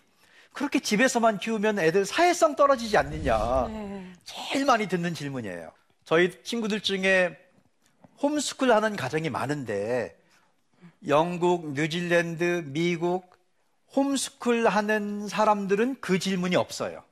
그렇게 0.52 0.80
집에서만 0.80 1.38
키우면 1.38 1.78
애들 1.78 2.06
사회성 2.06 2.56
떨어지지 2.56 2.96
않느냐. 2.96 3.66
네. 3.68 4.12
제일 4.24 4.64
많이 4.64 4.88
듣는 4.88 5.12
질문이에요. 5.12 5.70
저희 6.04 6.42
친구들 6.42 6.80
중에 6.80 7.36
홈스쿨 8.22 8.72
하는 8.72 8.96
가정이 8.96 9.28
많은데 9.28 10.16
영국, 11.06 11.72
뉴질랜드, 11.72 12.64
미국 12.66 13.36
홈스쿨 13.94 14.66
하는 14.68 15.28
사람들은 15.28 15.96
그 16.00 16.18
질문이 16.18 16.56
없어요. 16.56 17.02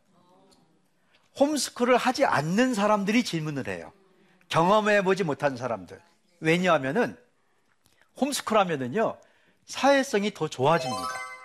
홈스쿨을 1.38 1.96
하지 1.96 2.24
않는 2.24 2.74
사람들이 2.74 3.24
질문을 3.24 3.68
해요. 3.68 3.92
경험해 4.58 5.02
보지 5.02 5.25
못한 5.25 5.56
사람들. 5.56 5.99
왜냐하면은 6.38 7.16
홈스쿨 8.20 8.56
하면은요 8.56 9.16
사회성이 9.66 10.32
더 10.32 10.46
좋아집니다. 10.46 11.02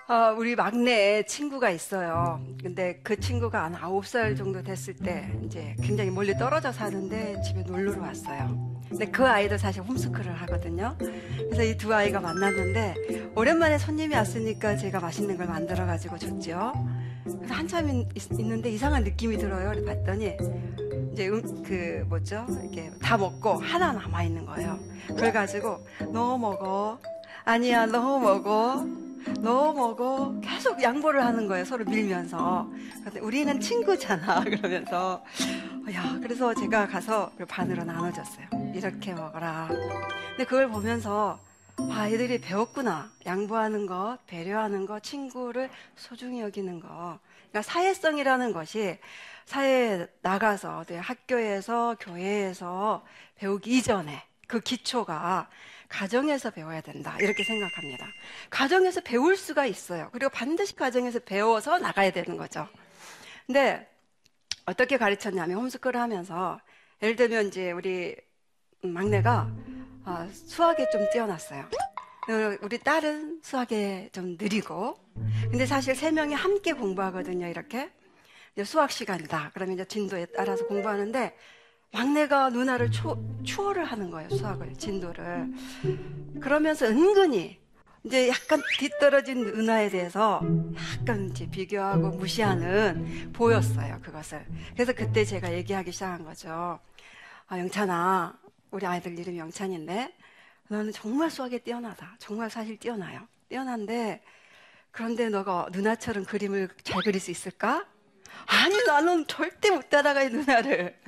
아, 0.09 0.29
우리 0.37 0.55
막내 0.55 1.23
친구가 1.23 1.71
있어요. 1.71 2.39
근데 2.61 2.99
그 3.01 3.19
친구가 3.19 3.63
한 3.63 3.75
아홉 3.75 4.05
살 4.05 4.35
정도 4.35 4.61
됐을 4.61 4.95
때 4.95 5.27
이제 5.43 5.75
굉장히 5.81 6.11
멀리 6.11 6.37
떨어져 6.37 6.71
사는데 6.71 7.41
집에 7.41 7.63
놀러 7.63 7.99
왔어요. 7.99 8.79
근데 8.87 9.07
그 9.07 9.25
아이도 9.25 9.57
사실 9.57 9.81
홈스쿨을 9.81 10.31
하거든요. 10.41 10.95
그래서 10.99 11.63
이 11.63 11.75
두 11.77 11.91
아이가 11.91 12.19
만났는데 12.19 13.31
오랜만에 13.35 13.79
손님이 13.79 14.13
왔으니까 14.13 14.77
제가 14.77 14.99
맛있는 14.99 15.35
걸 15.35 15.47
만들어 15.47 15.87
가지고 15.87 16.19
줬죠. 16.19 16.73
그래서 17.23 17.55
한참 17.55 17.89
있, 17.89 18.07
있는데 18.39 18.69
이상한 18.69 19.03
느낌이 19.03 19.39
들어요. 19.39 19.83
봤더니 19.83 20.37
이제 21.13 21.27
음, 21.29 21.63
그 21.63 22.05
뭐죠? 22.07 22.45
이렇게 22.61 22.91
다 23.01 23.17
먹고 23.17 23.55
하나 23.55 23.91
남아 23.91 24.23
있는 24.23 24.45
거예요. 24.45 24.79
그래 25.15 25.31
가지고 25.31 25.85
너 26.11 26.37
먹어. 26.37 26.99
아니야, 27.45 27.85
너 27.85 28.19
먹어. 28.19 28.85
너 29.41 29.73
먹어. 29.73 30.39
계속 30.41 30.81
양보를 30.81 31.23
하는 31.25 31.47
거예요. 31.47 31.65
서로 31.65 31.83
밀면서. 31.85 32.69
우리는 33.21 33.59
친구잖아. 33.59 34.43
그러면서. 34.45 35.23
야, 35.93 36.19
그래서 36.21 36.53
제가 36.53 36.87
가서 36.87 37.31
그걸 37.31 37.47
반으로 37.47 37.83
나눠줬어요. 37.83 38.47
이렇게 38.75 39.13
먹어라. 39.13 39.67
근데 39.69 40.45
그걸 40.45 40.69
보면서 40.69 41.39
아, 41.91 42.07
애들이 42.07 42.39
배웠구나. 42.39 43.09
양보하는 43.25 43.85
것, 43.85 44.17
배려하는 44.27 44.85
것, 44.85 45.01
친구를 45.01 45.69
소중히 45.95 46.41
여기는 46.41 46.79
것. 46.81 47.19
그러니까 47.49 47.61
사회성이라는 47.63 48.53
것이 48.53 48.99
사회에 49.49 50.05
나가서 50.21 50.83
네, 50.85 50.97
학교에서 50.97 51.95
교회에서 51.99 53.03
배우기 53.33 53.79
이전에 53.79 54.23
그 54.47 54.59
기초가 54.59 55.49
가정에서 55.87 56.51
배워야 56.51 56.81
된다. 56.81 57.17
이렇게 57.19 57.43
생각합니다. 57.43 58.05
가정에서 58.51 59.01
배울 59.01 59.35
수가 59.35 59.65
있어요. 59.65 60.09
그리고 60.11 60.29
반드시 60.29 60.75
가정에서 60.75 61.17
배워서 61.21 61.79
나가야 61.79 62.11
되는 62.11 62.37
거죠. 62.37 62.67
근데 63.47 63.89
어떻게 64.67 64.97
가르쳤냐면 64.97 65.57
홈스쿨을 65.57 65.99
하면서 65.99 66.61
예를 67.01 67.15
들면 67.15 67.47
이제 67.47 67.71
우리 67.71 68.15
막내가 68.83 69.51
아, 70.05 70.27
수학에 70.31 70.91
좀 70.91 71.09
뛰어났어요. 71.11 71.61
어, 71.61 72.57
우리 72.61 72.77
딸은 72.77 73.39
수학에 73.41 74.09
좀 74.11 74.37
느리고 74.39 74.95
근데 75.49 75.65
사실 75.65 75.95
세 75.95 76.11
명이 76.11 76.35
함께 76.35 76.73
공부하거든요. 76.73 77.47
이렇게 77.47 77.89
수학 78.63 78.91
시간이다. 78.91 79.51
그러면 79.53 79.75
이제 79.75 79.85
진도에 79.85 80.25
따라서 80.27 80.65
공부하는데 80.67 81.35
막내가 81.91 82.49
누나를 82.49 82.91
추, 82.91 83.15
추월을 83.43 83.83
하는 83.85 84.11
거예요. 84.11 84.29
수학을 84.29 84.73
진도를 84.75 85.51
그러면서 86.39 86.85
은근히 86.87 87.59
이제 88.03 88.29
약간 88.29 88.61
뒤떨어진 88.79 89.43
누나에 89.43 89.89
대해서 89.89 90.41
약간 90.99 91.29
이제 91.29 91.49
비교하고 91.49 92.09
무시하는 92.09 93.31
보였어요. 93.33 93.99
그것을 94.01 94.45
그래서 94.73 94.93
그때 94.93 95.25
제가 95.25 95.51
얘기하기 95.53 95.91
시작한 95.91 96.23
거죠. 96.23 96.79
아, 97.47 97.57
영찬아, 97.57 98.39
우리 98.69 98.85
아이들 98.85 99.17
이름이 99.17 99.39
영찬인데, 99.39 100.15
너는 100.67 100.91
정말 100.91 101.31
수학에 101.31 101.57
뛰어나다. 101.57 102.15
정말 102.19 102.51
사실 102.51 102.77
뛰어나요. 102.77 103.27
뛰어난데, 103.49 104.21
그런데 104.91 105.29
너가 105.29 105.67
누나처럼 105.71 106.25
그림을 106.25 106.69
잘 106.83 107.01
그릴 107.01 107.19
수 107.19 107.31
있을까? 107.31 107.87
아니, 108.45 108.83
나는 108.85 109.25
절대 109.27 109.71
못 109.71 109.89
따라가, 109.89 110.23
이 110.23 110.29
누나를. 110.29 110.99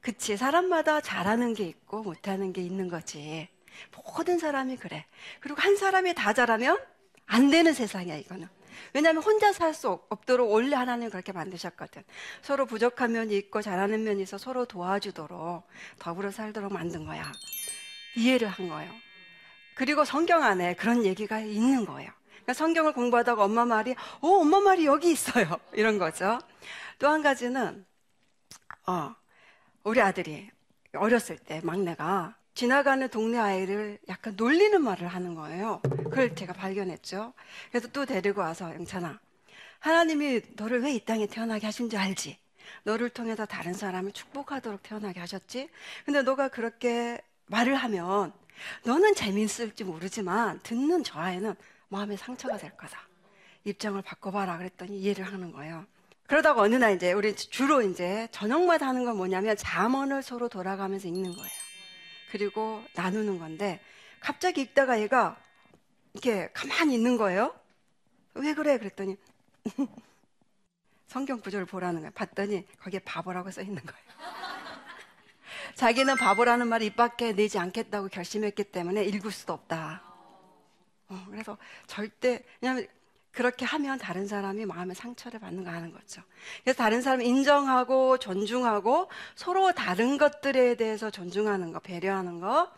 그치, 0.00 0.36
사람마다 0.36 1.00
잘하는 1.00 1.54
게 1.54 1.64
있고 1.64 2.02
못하는 2.02 2.52
게 2.52 2.60
있는 2.62 2.88
거지. 2.88 3.48
모든 4.16 4.38
사람이 4.38 4.76
그래. 4.76 5.06
그리고 5.40 5.60
한 5.60 5.76
사람이 5.76 6.14
다 6.14 6.32
잘하면 6.32 6.78
안 7.26 7.50
되는 7.50 7.72
세상이야, 7.72 8.16
이거는. 8.16 8.48
왜냐하면 8.94 9.22
혼자 9.22 9.52
살 9.52 9.74
수 9.74 10.00
없도록 10.08 10.50
원래 10.50 10.74
하나님 10.76 11.08
그렇게 11.10 11.32
만드셨거든. 11.32 12.02
서로 12.42 12.66
부족한 12.66 13.12
면이 13.12 13.36
있고 13.36 13.62
잘하는 13.62 14.02
면이 14.02 14.22
있어 14.22 14.38
서로 14.38 14.64
도와주도록 14.64 15.66
더불어 15.98 16.30
살도록 16.30 16.72
만든 16.72 17.04
거야. 17.04 17.30
이해를 18.16 18.48
한 18.48 18.68
거예요. 18.68 18.92
그리고 19.74 20.04
성경 20.04 20.42
안에 20.42 20.74
그런 20.74 21.04
얘기가 21.04 21.40
있는 21.40 21.84
거예요. 21.86 22.10
그러니까 22.44 22.54
성경을 22.54 22.92
공부하다가 22.92 23.44
엄마 23.44 23.64
말이, 23.64 23.94
어, 24.20 24.28
엄마 24.28 24.60
말이 24.60 24.86
여기 24.86 25.10
있어요. 25.12 25.58
이런 25.72 25.98
거죠. 25.98 26.38
또 26.98 27.08
한 27.08 27.22
가지는, 27.22 27.84
어, 28.86 29.14
우리 29.84 30.00
아들이 30.00 30.50
어렸을 30.94 31.38
때 31.38 31.60
막내가 31.64 32.36
지나가는 32.54 33.08
동네 33.08 33.38
아이를 33.38 33.98
약간 34.08 34.34
놀리는 34.36 34.80
말을 34.82 35.08
하는 35.08 35.34
거예요. 35.34 35.80
그걸 35.82 36.34
제가 36.34 36.52
발견했죠. 36.52 37.32
그래서 37.70 37.88
또 37.88 38.04
데리고 38.06 38.40
와서 38.42 38.74
영찬아, 38.74 39.18
하나님이 39.80 40.42
너를 40.56 40.82
왜 40.82 40.94
이 40.94 41.04
땅에 41.04 41.26
태어나게 41.26 41.66
하신 41.66 41.90
줄 41.90 41.98
알지? 42.00 42.38
너를 42.84 43.10
통해서 43.10 43.46
다른 43.46 43.72
사람을 43.74 44.12
축복하도록 44.12 44.82
태어나게 44.82 45.20
하셨지? 45.20 45.68
근데 46.04 46.22
너가 46.22 46.48
그렇게 46.48 47.20
말을 47.46 47.74
하면 47.76 48.32
너는 48.84 49.14
재미있을지 49.14 49.84
모르지만 49.84 50.60
듣는 50.62 51.04
저 51.04 51.18
아이는 51.20 51.54
마음에 51.92 52.16
상처가 52.16 52.56
될 52.56 52.74
거다. 52.76 53.06
입장을 53.64 54.00
바꿔봐라 54.00 54.56
그랬더니 54.56 54.98
이해를 54.98 55.26
하는 55.26 55.52
거예요. 55.52 55.84
그러다가 56.26 56.62
어느 56.62 56.74
날 56.74 56.96
이제 56.96 57.12
우리 57.12 57.36
주로 57.36 57.82
이제 57.82 58.28
저녁마다 58.32 58.88
하는 58.88 59.04
건 59.04 59.18
뭐냐면 59.18 59.56
잠언을 59.56 60.22
서로 60.22 60.48
돌아가면서 60.48 61.06
읽는 61.08 61.32
거예요. 61.34 61.50
그리고 62.30 62.82
나누는 62.94 63.38
건데 63.38 63.78
갑자기 64.20 64.62
읽다가 64.62 65.00
얘가 65.02 65.36
이렇게 66.14 66.50
가만히 66.54 66.94
있는 66.94 67.18
거예요. 67.18 67.54
왜 68.34 68.54
그래? 68.54 68.78
그랬더니 68.78 69.16
성경 71.08 71.40
구절을 71.40 71.66
보라는 71.66 72.00
거예요. 72.00 72.10
봤더니 72.12 72.66
거기에 72.78 73.00
바보라고 73.00 73.50
써 73.50 73.60
있는 73.60 73.82
거예요. 73.84 74.04
자기는 75.76 76.16
바보라는 76.16 76.68
말을 76.68 76.86
입 76.86 76.96
밖에 76.96 77.34
내지 77.34 77.58
않겠다고 77.58 78.08
결심했기 78.08 78.64
때문에 78.64 79.04
읽을 79.04 79.30
수도 79.30 79.52
없다. 79.52 80.11
어, 81.12 81.26
그래서 81.30 81.58
절대 81.86 82.42
왜냐하면 82.60 82.86
그렇게 83.32 83.64
하면 83.64 83.98
다른 83.98 84.26
사람이 84.26 84.66
마음에 84.66 84.92
상처를 84.92 85.40
받는 85.40 85.64
거 85.64 85.70
아는 85.70 85.90
거죠. 85.90 86.22
그래서 86.62 86.76
다른 86.76 87.00
사람을 87.00 87.24
인정하고 87.24 88.18
존중하고 88.18 89.08
서로 89.34 89.72
다른 89.72 90.18
것들에 90.18 90.74
대해서 90.74 91.10
존중하는 91.10 91.72
거, 91.72 91.80
배려하는 91.80 92.40
거 92.40 92.70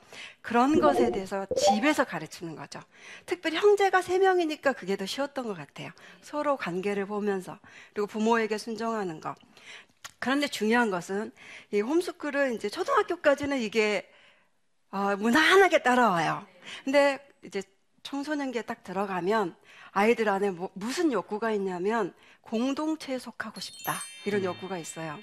그런 0.42 0.80
것에 0.80 1.10
대해서 1.10 1.44
집에서 1.56 2.04
가르치는 2.04 2.54
거죠. 2.54 2.80
특별히 3.26 3.56
형제가 3.56 4.00
세 4.00 4.20
명이니까 4.20 4.74
그게 4.74 4.96
더 4.96 5.06
쉬웠던 5.06 5.44
것 5.46 5.56
같아요. 5.56 5.90
서로 6.22 6.56
관계를 6.56 7.06
보면서 7.06 7.58
그리고 7.92 8.06
부모에게 8.06 8.56
순종하는 8.56 9.20
거. 9.20 9.34
그런데 10.20 10.46
중요한 10.46 10.88
것은 10.90 11.32
이 11.72 11.80
홈스쿨은 11.80 12.54
이제 12.54 12.68
초등학교까지는 12.68 13.58
이게 13.58 14.08
어, 14.92 15.16
무난하게 15.16 15.82
따라와요. 15.82 16.46
근데 16.84 17.18
이제 17.42 17.60
청소년기에 18.04 18.62
딱 18.62 18.84
들어가면 18.84 19.56
아이들 19.90 20.28
안에 20.28 20.50
뭐, 20.50 20.70
무슨 20.74 21.12
욕구가 21.12 21.50
있냐면 21.52 22.14
공동체에 22.42 23.18
속하고 23.18 23.60
싶다 23.60 23.96
이런 24.24 24.44
욕구가 24.44 24.78
있어요. 24.78 25.18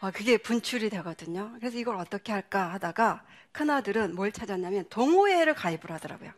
어, 0.00 0.10
그게 0.10 0.36
분출이 0.36 0.90
되거든요. 0.90 1.54
그래서 1.58 1.78
이걸 1.78 1.96
어떻게 1.96 2.32
할까 2.32 2.72
하다가 2.74 3.24
큰 3.52 3.70
아들은 3.70 4.14
뭘 4.14 4.32
찾았냐면 4.32 4.86
동호회를 4.90 5.54
가입을 5.54 5.90
하더라고요. 5.92 6.32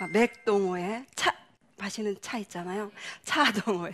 아, 0.00 0.06
맥 0.08 0.44
동호회, 0.44 1.04
차 1.14 1.34
마시는 1.76 2.16
차 2.20 2.38
있잖아요. 2.38 2.90
차 3.22 3.44
동호회. 3.52 3.92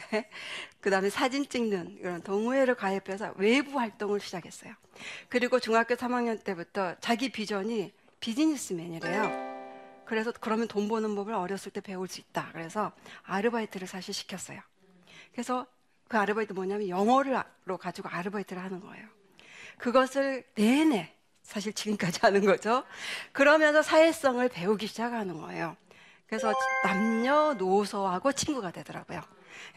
그 0.81 0.91
다음에 0.91 1.11
사진 1.11 1.49
찍는 1.49 1.99
이런 2.01 2.23
동호회를 2.23 2.75
가입해서 2.75 3.35
외부 3.37 3.81
활동을 3.81 4.21
시작했어요. 4.21 4.75
그리고 5.29 5.59
중학교 5.59 5.95
3학년 5.95 6.45
때부터 6.45 6.95
자기 7.01 7.31
비전이 7.31 7.93
비즈니스맨이래요. 8.21 9.50
그래서 10.11 10.33
그러면 10.41 10.67
돈 10.67 10.89
버는 10.89 11.15
법을 11.15 11.33
어렸을 11.35 11.71
때 11.71 11.81
배울 11.81 12.09
수 12.09 12.21
있다. 12.21 12.49
그래서 12.53 12.91
아르바이트를 13.23 13.87
사실 13.87 14.13
시켰어요. 14.13 14.61
그래서 15.31 15.69
그 16.09 16.19
아르바이트 16.19 16.53
뭐냐면 16.53 16.89
영어로 16.89 17.79
가지고 17.79 18.09
아르바이트를 18.09 18.61
하는 18.61 18.81
거예요. 18.81 19.07
그것을 19.79 20.43
내내 20.57 21.15
사실 21.45 21.73
지금까지 21.73 22.19
하는 22.27 22.45
거죠. 22.45 22.83
그러면서 23.31 23.83
사회성을 23.83 24.49
배우기 24.49 24.89
시작하는 24.89 25.41
거예요. 25.41 25.77
그래서 26.27 26.53
남녀노소하고 26.83 28.33
친구가 28.33 28.73
되더라고요. 28.73 29.23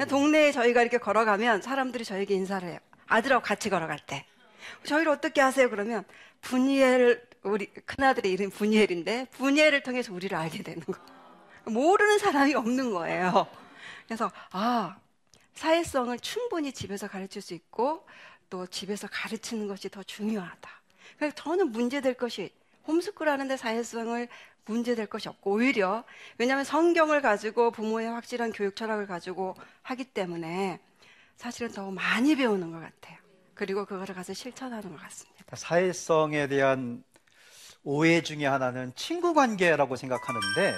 동네에 0.10 0.52
저희가 0.52 0.82
이렇게 0.82 0.98
걸어가면 0.98 1.62
사람들이 1.62 2.04
저에게 2.04 2.34
인사를 2.34 2.67
해요. 2.67 2.80
아들하고 3.06 3.43
같이 3.43 3.69
걸어갈 3.69 4.00
때. 4.00 4.26
저희를 4.84 5.12
어떻게 5.12 5.41
하세요? 5.41 5.69
그러면 5.69 6.04
분이엘 6.41 7.28
우리 7.43 7.67
큰아들의 7.67 8.32
이름 8.32 8.49
분이엘인데 8.49 9.28
분이엘을 9.32 9.84
통해서 9.84 10.13
우리를 10.13 10.36
알게 10.38 10.63
되는 10.63 10.82
거. 10.82 10.93
모르는 11.65 12.19
사람이 12.19 12.56
없는 12.56 12.91
거예요. 12.91 13.47
그래서 14.06 14.32
아 14.52 14.97
사회성을 15.54 16.17
충분히 16.19 16.71
집에서 16.71 17.08
가르칠 17.08 17.41
수 17.41 17.54
있고 17.54 18.06
또 18.49 18.67
집에서 18.67 19.08
가르치는 19.12 19.67
것이 19.67 19.89
더 19.89 20.04
중요하다. 20.04 20.69
그래서 21.17 21.36
저는 21.36 21.71
문제될 21.71 22.15
것이 22.15 22.54
홈스쿨 22.88 23.30
하는데 23.30 23.56
사회성을 23.56 24.28
문제될 24.65 25.08
것이 25.08 25.30
없고 25.30 25.52
오히려 25.52 26.04
왜냐하면 26.38 26.63
성경을 26.65 27.21
가지고 27.21 27.71
부모의 27.71 28.08
확실한 28.10 28.52
교육 28.52 28.76
철학을 28.76 29.08
가지고 29.08 29.56
하기 29.84 30.06
때문에 30.06 30.80
사실은 31.36 31.71
더 31.71 31.91
많이 31.91 32.36
배우는 32.36 32.71
것 32.71 32.80
같아요. 32.80 33.23
그리고 33.56 33.86
그거를 33.86 34.16
가서 34.16 34.34
실천하는 34.34 34.92
것 34.92 35.00
같습니다. 35.02 35.56
사회성에 35.56 36.48
대한 36.48 37.04
오해 37.84 38.22
중에 38.22 38.46
하나는 38.46 38.94
친구 38.96 39.34
관계라고 39.34 39.96
생각하는데 39.96 40.76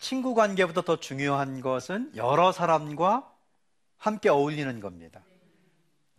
친구 0.00 0.34
관계보다 0.34 0.82
더 0.82 0.98
중요한 0.98 1.60
것은 1.60 2.12
여러 2.16 2.52
사람과 2.52 3.30
함께 3.98 4.30
어울리는 4.30 4.80
겁니다. 4.80 5.22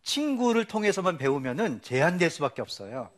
친구를 0.03 0.65
통해서만 0.65 1.17
배우면은 1.17 1.81
제한될 1.81 2.29
수밖에 2.29 2.61
없어요. 2.61 3.09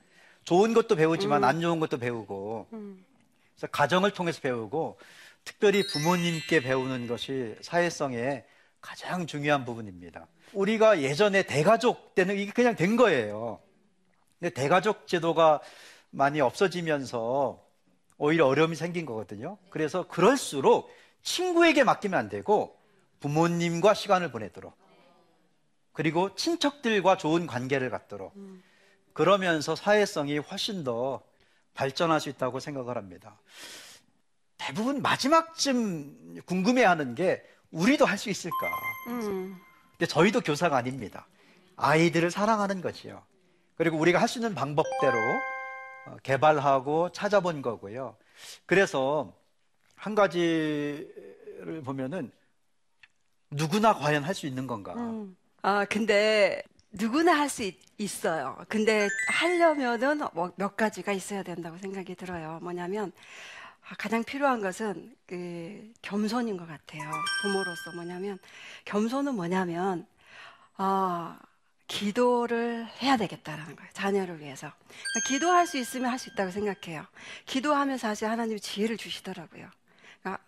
좋은 0.45 0.73
것도 0.73 0.95
배우지만 0.95 1.43
안 1.43 1.61
좋은 1.61 1.79
것도 1.79 1.97
배우고 1.97 2.67
그래서 2.69 3.67
가정을 3.71 4.11
통해서 4.11 4.41
배우고 4.41 4.97
특별히 5.45 5.85
부모님께 5.85 6.61
배우는 6.61 7.07
것이 7.07 7.55
사회성의 7.61 8.45
가장 8.83 9.25
중요한 9.25 9.63
부분입니다. 9.65 10.27
우리가 10.51 11.01
예전에 11.01 11.43
대가족 11.43 12.13
때는 12.13 12.37
이게 12.37 12.51
그냥 12.51 12.75
된 12.75 12.97
거예요. 12.97 13.59
근데 14.39 14.53
대가족 14.53 15.07
제도가 15.07 15.61
많이 16.11 16.41
없어지면서 16.41 17.63
오히려 18.17 18.45
어려움이 18.45 18.75
생긴 18.75 19.05
거거든요. 19.05 19.57
그래서 19.69 20.05
그럴수록 20.07 20.93
친구에게 21.23 21.85
맡기면 21.85 22.19
안 22.19 22.29
되고 22.29 22.77
부모님과 23.21 23.93
시간을 23.93 24.31
보내도록 24.31 24.75
그리고 25.93 26.35
친척들과 26.35 27.17
좋은 27.17 27.47
관계를 27.47 27.89
갖도록 27.89 28.33
그러면서 29.13 29.75
사회성이 29.75 30.39
훨씬 30.39 30.83
더 30.83 31.23
발전할 31.73 32.19
수 32.19 32.27
있다고 32.29 32.59
생각을 32.59 32.97
합니다. 32.97 33.39
대부분 34.57 35.01
마지막쯤 35.01 36.41
궁금해하는 36.45 37.15
게 37.15 37.43
우리도 37.73 38.05
할 38.05 38.17
수 38.17 38.29
있을까? 38.29 38.71
음. 39.07 39.57
근데 39.91 40.05
저희도 40.05 40.41
교사가 40.41 40.77
아닙니다. 40.77 41.27
아이들을 41.75 42.29
사랑하는 42.31 42.81
거지요. 42.81 43.23
그리고 43.75 43.97
우리가 43.97 44.19
할 44.21 44.27
수 44.27 44.37
있는 44.37 44.53
방법대로 44.55 45.17
어, 46.05 46.17
개발하고 46.23 47.11
찾아본 47.11 47.61
거고요. 47.61 48.15
그래서 48.65 49.33
한 49.95 50.15
가지를 50.15 51.81
보면은 51.83 52.31
누구나 53.51 53.93
과연 53.95 54.23
할 54.23 54.35
수 54.35 54.45
있는 54.47 54.67
건가? 54.67 54.93
아, 55.63 55.85
근데 55.85 56.61
누구나 56.91 57.33
할 57.39 57.49
수 57.49 57.71
있어요. 57.97 58.57
근데 58.67 59.07
하려면은 59.29 60.21
뭐 60.33 60.51
몇 60.57 60.75
가지가 60.75 61.11
있어야 61.13 61.41
된다고 61.41 61.77
생각이 61.77 62.15
들어요. 62.15 62.59
뭐냐면 62.61 63.11
아, 63.62 63.62
가장 63.97 64.23
필요한 64.23 64.61
것은 64.61 65.15
그 65.27 65.91
겸손인 66.01 66.57
것 66.57 66.67
같아요. 66.67 67.09
부모로서 67.41 67.91
뭐냐면 67.95 68.39
겸손은 68.85 69.35
뭐냐면 69.35 70.07
아, 70.77 71.39
기도를 71.87 72.87
해야 73.01 73.17
되겠다라는 73.17 73.75
거예요. 73.75 73.89
자녀를 73.93 74.39
위해서. 74.39 74.71
그러니까 74.87 75.27
기도할 75.27 75.67
수 75.67 75.77
있으면 75.77 76.09
할 76.11 76.17
수 76.17 76.29
있다고 76.29 76.51
생각해요. 76.51 77.05
기도하면 77.45 77.97
사실 77.97 78.29
하나님이 78.29 78.59
지혜를 78.59 78.97
주시더라고요. 78.97 79.69
그러니까 80.21 80.43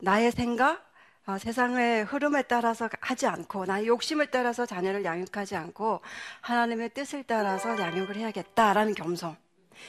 나의 0.00 0.30
생각, 0.32 0.86
어, 1.26 1.38
세상의 1.38 2.04
흐름에 2.04 2.42
따라서 2.42 2.88
하지 3.00 3.26
않고 3.26 3.66
나의 3.66 3.88
욕심을 3.88 4.30
따라서 4.30 4.64
자녀를 4.64 5.04
양육하지 5.04 5.56
않고 5.56 6.00
하나님의 6.40 6.90
뜻을 6.90 7.24
따라서 7.24 7.78
양육을 7.78 8.16
해야겠다라는 8.16 8.94
겸손. 8.94 9.36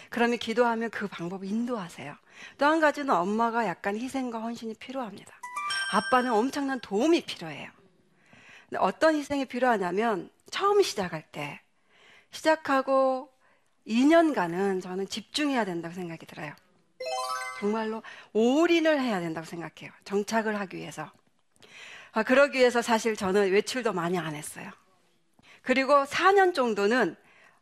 그러면 0.09 0.37
기도하면 0.37 0.89
그 0.89 1.07
방법을 1.07 1.47
인도하세요. 1.47 2.15
또 2.57 2.65
한 2.65 2.79
가지는 2.79 3.13
엄마가 3.13 3.65
약간 3.67 3.97
희생과 3.97 4.39
헌신이 4.39 4.75
필요합니다. 4.75 5.33
아빠는 5.93 6.31
엄청난 6.31 6.79
도움이 6.79 7.21
필요해요. 7.21 7.69
어떤 8.79 9.15
희생이 9.15 9.45
필요하냐면 9.45 10.29
처음 10.51 10.81
시작할 10.81 11.23
때 11.31 11.61
시작하고 12.31 13.29
2년간은 13.87 14.81
저는 14.81 15.07
집중해야 15.07 15.63
된다고 15.65 15.95
생각이 15.95 16.25
들어요. 16.25 16.53
정말로 17.59 18.03
올인을 18.33 18.99
해야 19.01 19.19
된다고 19.19 19.45
생각해요. 19.47 19.91
정착을 20.03 20.59
하기 20.59 20.77
위해서. 20.77 21.09
아, 22.11 22.23
그러기 22.23 22.59
위해서 22.59 22.81
사실 22.81 23.15
저는 23.15 23.51
외출도 23.51 23.93
많이 23.93 24.17
안 24.17 24.35
했어요. 24.35 24.69
그리고 25.61 26.03
4년 26.05 26.53
정도는 26.53 27.15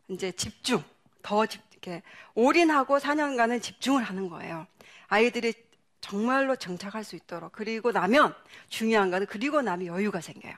이제 0.08 0.32
집중, 0.32 0.82
더 1.22 1.46
집, 1.46 1.60
이렇게 1.86 2.02
올인하고 2.34 2.98
4년간은 2.98 3.62
집중을 3.62 4.02
하는 4.02 4.28
거예요. 4.28 4.66
아이들이 5.06 5.54
정말로 6.00 6.56
정착할 6.56 7.04
수 7.04 7.16
있도록. 7.16 7.52
그리고 7.52 7.92
나면 7.92 8.34
중요한 8.68 9.10
거는 9.10 9.26
그리고 9.28 9.62
나면 9.62 9.86
여유가 9.86 10.20
생겨요. 10.20 10.54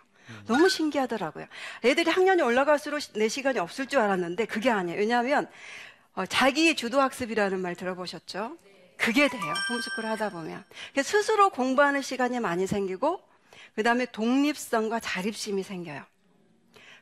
너무 0.47 0.69
신기하더라고요. 0.69 1.47
애들이 1.85 2.11
학년이 2.11 2.43
올라갈수록 2.43 3.01
내 3.15 3.29
시간이 3.29 3.59
없을 3.59 3.87
줄 3.87 4.01
알았는데 4.01 4.47
그게 4.47 4.71
아니에요. 4.71 4.99
왜냐하면 4.99 5.49
어, 6.15 6.27
자기 6.27 6.75
주도 6.75 7.01
학습이라는 7.01 7.61
말 7.61 7.75
들어보셨죠? 7.75 8.59
그게 8.97 9.29
돼요. 9.29 9.55
홈스쿨 9.71 10.05
하다 10.07 10.31
보면. 10.31 10.65
스스로 11.03 11.51
공부하는 11.51 12.03
시간이 12.03 12.41
많이 12.41 12.67
생기고 12.67 13.23
그 13.75 13.83
다음에 13.83 14.07
독립성과 14.07 15.01
자립심이 15.01 15.63
생겨요. 15.63 16.05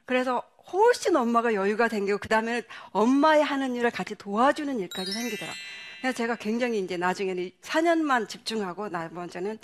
그래서 0.05 0.43
훨씬 0.73 1.15
엄마가 1.17 1.55
여유가 1.55 1.89
생기고 1.89 2.19
그 2.19 2.29
다음에는 2.29 2.63
엄마의 2.91 3.45
하는 3.45 3.75
일을 3.77 3.91
같이 3.91 4.15
도와주는 4.15 4.79
일까지 4.81 5.13
생기더라. 5.13 5.53
그래서 6.01 6.17
제가 6.17 6.37
굉장히 6.37 6.81
이제 6.81 6.97
나중에는 6.97 7.51
4년만 7.63 8.29
집중하고 8.29 8.89
나머지는 8.89 9.59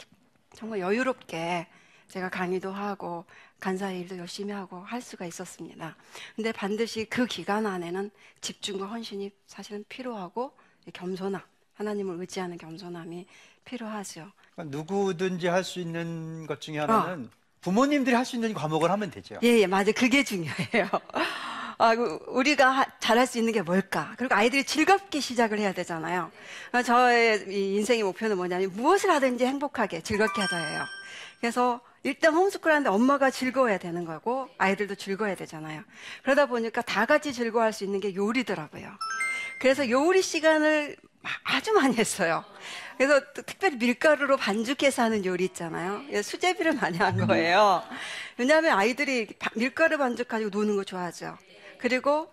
정말 0.54 0.80
여유롭게 0.80 1.66
제가 2.08 2.28
강의도 2.28 2.70
하고 2.72 3.24
간사의 3.60 4.00
일도 4.00 4.18
열심히 4.18 4.52
하고 4.52 4.80
할 4.80 5.00
수가 5.00 5.24
있었습니다. 5.26 5.96
근데 6.36 6.52
반드시 6.52 7.04
그 7.06 7.26
기간 7.26 7.66
안에는 7.66 8.10
집중과 8.40 8.86
헌신이 8.86 9.30
사실은 9.46 9.84
필요하고 9.88 10.52
겸손함, 10.92 11.40
하나님을 11.74 12.20
의지하는 12.20 12.58
겸손함이 12.58 13.26
필요하죠. 13.64 14.30
그러니까 14.54 14.76
누구든지 14.76 15.46
할 15.46 15.64
수 15.64 15.80
있는 15.80 16.46
것 16.46 16.60
중에 16.60 16.78
하나는 16.78 17.30
부모님들이 17.62 18.14
할 18.14 18.24
수 18.24 18.36
있는 18.36 18.52
과목을 18.54 18.90
하면 18.90 19.10
되죠. 19.10 19.36
예, 19.42 19.48
예, 19.60 19.66
맞아요. 19.66 19.92
그게 19.96 20.22
중요해요. 20.24 20.88
아, 21.78 21.96
그 21.96 22.18
우리가 22.28 22.70
하- 22.70 22.86
잘할 23.00 23.26
수 23.26 23.38
있는 23.38 23.52
게 23.52 23.62
뭘까? 23.62 24.14
그리고 24.16 24.34
아이들이 24.34 24.64
즐겁게 24.64 25.20
시작을 25.20 25.58
해야 25.58 25.72
되잖아요. 25.72 26.30
아, 26.72 26.82
저의 26.82 27.44
이 27.48 27.74
인생의 27.76 28.02
목표는 28.04 28.36
뭐냐면 28.36 28.70
무엇을 28.74 29.10
하든지 29.10 29.44
행복하게 29.46 30.02
즐겁게 30.02 30.42
하자예요. 30.42 30.84
그래서 31.40 31.80
일단 32.04 32.34
홈스쿨 32.34 32.70
하는데 32.70 32.88
엄마가 32.90 33.30
즐거워야 33.30 33.78
되는 33.78 34.04
거고 34.04 34.48
아이들도 34.58 34.94
즐거워야 34.96 35.34
되잖아요. 35.36 35.82
그러다 36.22 36.46
보니까 36.46 36.82
다 36.82 37.06
같이 37.06 37.32
즐거워할 37.32 37.72
수 37.72 37.84
있는 37.84 37.98
게 38.00 38.14
요리더라고요. 38.14 38.88
그래서 39.60 39.88
요리 39.90 40.22
시간을 40.22 40.96
아주 41.44 41.72
많이 41.72 41.96
했어요. 41.96 42.44
그래서 42.96 43.20
또 43.34 43.42
특별히 43.42 43.76
밀가루로 43.76 44.36
반죽해서 44.36 45.02
하는 45.02 45.24
요리 45.24 45.44
있잖아요. 45.46 46.02
수제비를 46.22 46.74
많이 46.74 46.98
한 46.98 47.26
거예요. 47.26 47.82
왜냐하면 48.36 48.78
아이들이 48.78 49.26
바- 49.38 49.50
밀가루 49.54 49.98
반죽 49.98 50.28
가지고 50.28 50.50
노는 50.50 50.76
거 50.76 50.84
좋아하죠. 50.84 51.36
그리고 51.78 52.32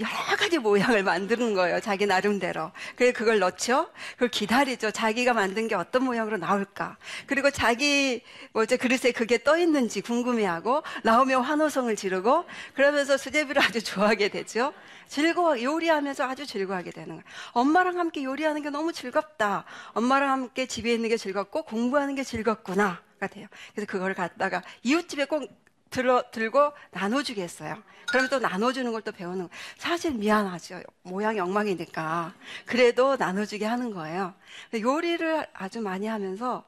여러 0.00 0.36
가지 0.36 0.58
모양을 0.58 1.02
만드는 1.02 1.54
거예요. 1.54 1.80
자기 1.80 2.06
나름대로. 2.06 2.70
그래서 2.94 3.12
그걸 3.12 3.40
넣죠. 3.40 3.90
그걸 4.12 4.28
기다리죠. 4.28 4.92
자기가 4.92 5.34
만든 5.34 5.66
게 5.66 5.74
어떤 5.74 6.04
모양으로 6.04 6.36
나올까. 6.36 6.96
그리고 7.26 7.50
자기 7.50 8.22
뭐죠 8.52 8.76
그릇에 8.76 9.10
그게 9.12 9.42
떠 9.42 9.58
있는지 9.58 10.00
궁금해하고 10.00 10.84
나오면 11.02 11.42
환호성을 11.42 11.94
지르고 11.96 12.44
그러면서 12.74 13.16
수제비를 13.16 13.60
아주 13.60 13.82
좋아하게 13.82 14.28
되죠. 14.28 14.72
즐거워 15.08 15.60
요리하면서 15.60 16.28
아주 16.28 16.46
즐거워하게 16.46 16.92
되는 16.92 17.08
거예요. 17.08 17.22
엄마랑 17.52 17.98
함께 17.98 18.22
요리하는 18.22 18.62
게 18.62 18.70
너무 18.70 18.92
즐겁다. 18.92 19.64
엄마랑 19.94 20.30
함께 20.30 20.66
집에 20.66 20.94
있는 20.94 21.08
게 21.08 21.16
즐겁고 21.16 21.62
공부하는 21.62 22.14
게 22.14 22.22
즐겁구나. 22.22 23.02
같아요. 23.18 23.48
그래서 23.74 23.90
그걸 23.90 24.14
갖다가 24.14 24.62
이웃집에 24.84 25.24
꼭 25.24 25.42
들어, 25.90 26.22
들고 26.30 26.72
나눠주겠어요. 26.90 27.82
그러면 28.08 28.30
또 28.30 28.38
나눠주는 28.38 28.90
걸 28.92 29.02
또 29.02 29.12
배우는 29.12 29.36
거예요. 29.38 29.50
사실 29.76 30.12
미안하죠. 30.12 30.80
모양이 31.02 31.38
엉망이니까. 31.40 32.34
그래도 32.66 33.16
나눠주게 33.16 33.64
하는 33.64 33.92
거예요. 33.92 34.34
요리를 34.74 35.46
아주 35.54 35.80
많이 35.80 36.06
하면서 36.06 36.64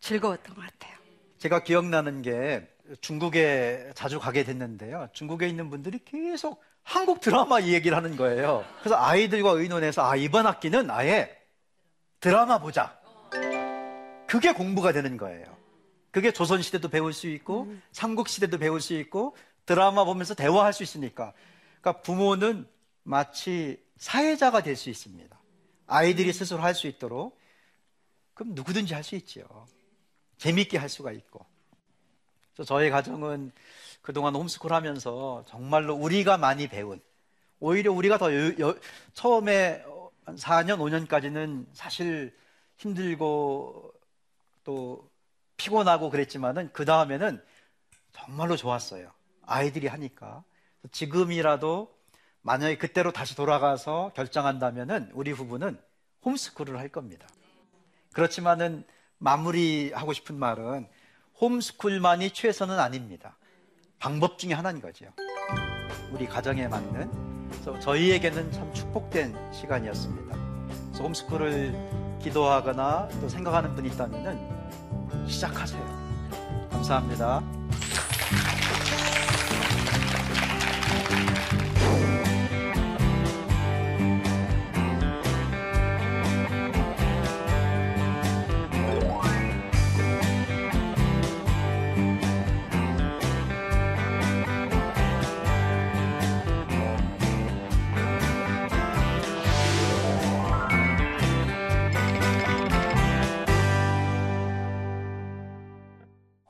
즐거웠던 0.00 0.54
것 0.54 0.60
같아요. 0.60 0.96
제가 1.38 1.62
기억나는 1.64 2.22
게 2.22 2.68
중국에 3.00 3.90
자주 3.94 4.20
가게 4.20 4.44
됐는데요. 4.44 5.08
중국에 5.12 5.48
있는 5.48 5.70
분들이 5.70 5.98
계속 6.04 6.62
한국 6.82 7.20
드라마 7.20 7.58
이 7.58 7.72
얘기를 7.74 7.96
하는 7.96 8.16
거예요. 8.16 8.64
그래서 8.80 8.96
아이들과 8.96 9.50
의논해서 9.50 10.08
아 10.08 10.14
이번 10.14 10.46
학기는 10.46 10.88
아예 10.90 11.36
드라마 12.20 12.58
보자. 12.58 12.96
그게 14.26 14.52
공부가 14.52 14.92
되는 14.92 15.16
거예요. 15.16 15.55
그게 16.16 16.32
조선 16.32 16.62
시대도 16.62 16.88
배울 16.88 17.12
수 17.12 17.26
있고 17.28 17.70
삼국 17.92 18.28
시대도 18.28 18.56
배울 18.56 18.80
수 18.80 18.94
있고 18.94 19.36
드라마 19.66 20.02
보면서 20.04 20.32
대화할 20.34 20.72
수 20.72 20.82
있으니까. 20.82 21.34
그러니까 21.82 22.00
부모는 22.00 22.66
마치 23.02 23.84
사회자가 23.98 24.62
될 24.62 24.76
수 24.76 24.88
있습니다. 24.88 25.38
아이들이 25.86 26.32
스스로 26.32 26.60
할 26.62 26.72
수 26.74 26.86
있도록 26.86 27.38
그럼 28.32 28.54
누구든지 28.54 28.94
할 28.94 29.02
수 29.04 29.14
있죠. 29.16 29.66
재밌게 30.38 30.78
할 30.78 30.88
수가 30.88 31.12
있고. 31.12 31.44
저희 32.64 32.88
가정은 32.88 33.52
그동안 34.00 34.34
홈스쿨 34.36 34.72
하면서 34.72 35.44
정말로 35.46 35.94
우리가 35.96 36.38
많이 36.38 36.66
배운, 36.66 36.98
오히려 37.60 37.92
우리가 37.92 38.16
더 38.16 38.34
여- 38.34 38.58
여- 38.58 38.78
처음에 39.12 39.82
어, 39.86 40.10
한 40.24 40.36
4년, 40.36 40.78
5년까지는 40.80 41.66
사실 41.74 42.34
힘들고 42.78 43.92
또 44.64 45.10
피곤하고 45.56 46.10
그랬지만은 46.10 46.70
그 46.72 46.84
다음에는 46.84 47.42
정말로 48.12 48.56
좋았어요. 48.56 49.10
아이들이 49.46 49.86
하니까. 49.86 50.44
지금이라도 50.92 51.94
만약에 52.42 52.78
그때로 52.78 53.12
다시 53.12 53.34
돌아가서 53.34 54.12
결정한다면은 54.14 55.10
우리 55.12 55.34
부부는 55.34 55.78
홈스쿨을 56.24 56.78
할 56.78 56.88
겁니다. 56.88 57.26
그렇지만은 58.12 58.84
마무리하고 59.18 60.12
싶은 60.12 60.38
말은 60.38 60.88
홈스쿨만이 61.40 62.30
최선은 62.30 62.78
아닙니다. 62.78 63.36
방법 63.98 64.38
중에 64.38 64.52
하나인 64.52 64.80
거죠. 64.80 65.06
우리 66.12 66.26
가정에 66.26 66.68
맞는. 66.68 67.48
그래서 67.50 67.78
저희에게는 67.80 68.52
참 68.52 68.72
축복된 68.72 69.52
시간이었습니다. 69.52 70.36
그래서 70.68 71.02
홈스쿨을 71.02 72.18
기도하거나 72.22 73.08
또 73.20 73.28
생각하는 73.28 73.74
분이 73.74 73.88
있다면은 73.90 74.55
시작하세요. 75.28 75.84
감사합니다. 76.70 77.42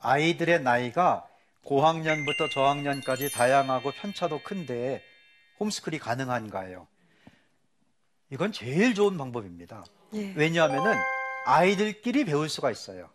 아이들의 0.07 0.62
나이가 0.62 1.27
고학년부터 1.64 2.49
저학년까지 2.49 3.33
다양하고 3.33 3.90
편차도 3.90 4.40
큰데 4.45 5.03
홈스쿨이 5.59 5.99
가능한가요? 5.99 6.87
이건 8.31 8.53
제일 8.53 8.95
좋은 8.95 9.19
방법입니다. 9.19 9.85
예. 10.14 10.33
왜냐하면은 10.37 10.95
아이들끼리 11.45 12.25
배울 12.25 12.49
수가 12.49 12.71
있어요. 12.71 13.11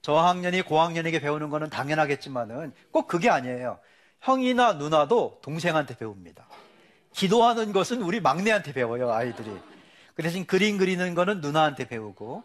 저학년이 0.00 0.62
고학년에게 0.62 1.20
배우는 1.20 1.50
거는 1.50 1.68
당연하겠지만은 1.68 2.72
꼭 2.90 3.06
그게 3.06 3.28
아니에요. 3.28 3.78
형이나 4.22 4.74
누나도 4.74 5.40
동생한테 5.42 5.98
배웁니다. 5.98 6.48
기도하는 7.12 7.74
것은 7.74 8.00
우리 8.00 8.20
막내한테 8.20 8.72
배워요, 8.72 9.12
아이들이. 9.12 9.50
그 10.14 10.22
대신 10.22 10.46
그림 10.46 10.78
그리는 10.78 11.14
거는 11.14 11.42
누나한테 11.42 11.86
배우고 11.86 12.44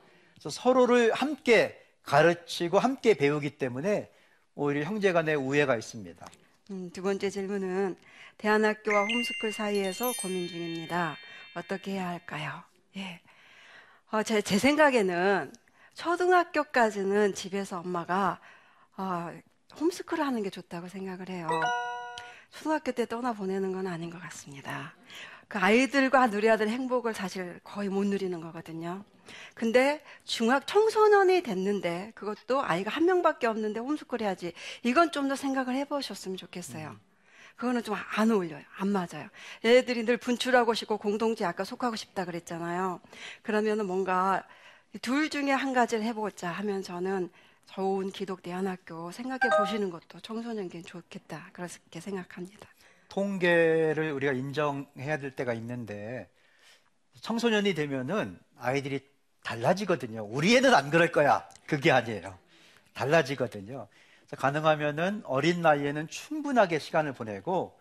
서로를 0.49 1.13
함께 1.13 1.80
가르치고 2.03 2.79
함께 2.79 3.13
배우기 3.13 3.57
때문에 3.57 4.11
오히려 4.55 4.83
형제 4.83 5.11
간의 5.13 5.35
우애가 5.35 5.75
있습니다. 5.77 6.25
음, 6.71 6.89
두 6.91 7.01
번째 7.01 7.29
질문은 7.29 7.95
대안학교와 8.37 9.01
홈스쿨 9.01 9.51
사이에서 9.53 10.11
고민 10.21 10.47
중입니다. 10.47 11.15
어떻게 11.55 11.91
해야 11.93 12.07
할까요? 12.09 12.63
예. 12.97 13.21
어, 14.11 14.23
제, 14.23 14.41
제 14.41 14.57
생각에는 14.57 15.51
초등학교까지는 15.93 17.33
집에서 17.33 17.79
엄마가 17.79 18.39
어, 18.97 19.31
홈스쿨을 19.79 20.25
하는 20.25 20.43
게 20.43 20.49
좋다고 20.49 20.87
생각을 20.87 21.29
해요. 21.29 21.47
초등학교 22.51 22.91
때 22.91 23.05
떠나 23.05 23.33
보내는 23.33 23.71
건 23.71 23.87
아닌 23.87 24.09
것 24.09 24.19
같습니다. 24.21 24.93
그 25.51 25.59
아이들과 25.59 26.27
누려야 26.27 26.55
될 26.57 26.69
행복을 26.69 27.13
사실 27.13 27.59
거의 27.65 27.89
못 27.89 28.05
누리는 28.05 28.39
거거든요. 28.39 29.03
근데 29.53 30.01
중학 30.23 30.65
청소년이 30.65 31.43
됐는데 31.43 32.13
그것도 32.15 32.63
아이가 32.63 32.89
한 32.91 33.05
명밖에 33.05 33.47
없는데 33.47 33.81
홈스쿨 33.81 34.21
해야지. 34.21 34.53
이건 34.83 35.11
좀 35.11 35.27
더 35.27 35.35
생각을 35.35 35.75
해보셨으면 35.75 36.37
좋겠어요. 36.37 36.97
그거는 37.57 37.83
좀 37.83 37.97
안 38.15 38.31
어울려요. 38.31 38.63
안 38.77 38.89
맞아요. 38.89 39.29
얘들이 39.65 40.05
늘 40.05 40.17
분출하고 40.17 40.73
싶고 40.73 40.97
공동체 40.97 41.43
아까 41.45 41.65
속하고 41.65 41.97
싶다 41.97 42.23
그랬잖아요. 42.25 43.01
그러면은 43.43 43.87
뭔가 43.87 44.47
둘 45.01 45.29
중에 45.29 45.51
한 45.51 45.73
가지를 45.73 46.03
해보자 46.05 46.49
하면 46.51 46.81
저는 46.83 47.29
좋은 47.67 48.11
기독 48.11 48.41
대안학교 48.41 49.11
생각해 49.11 49.57
보시는 49.59 49.89
것도 49.89 50.21
청소년기엔 50.21 50.85
좋겠다. 50.85 51.49
그렇게 51.53 51.99
생각합니다. 51.99 52.70
통계를 53.11 54.13
우리가 54.13 54.31
인정해야 54.31 55.17
될 55.17 55.35
때가 55.35 55.53
있는데 55.55 56.29
청소년이 57.19 57.73
되면은 57.73 58.39
아이들이 58.57 59.05
달라지거든요. 59.43 60.23
우리 60.23 60.55
애는 60.55 60.73
안 60.73 60.89
그럴 60.89 61.11
거야. 61.11 61.47
그게 61.67 61.91
아니에요. 61.91 62.39
달라지거든요. 62.93 63.89
가능하면은 64.37 65.23
어린 65.25 65.61
나이에는 65.61 66.07
충분하게 66.07 66.79
시간을 66.79 67.13
보내고 67.13 67.77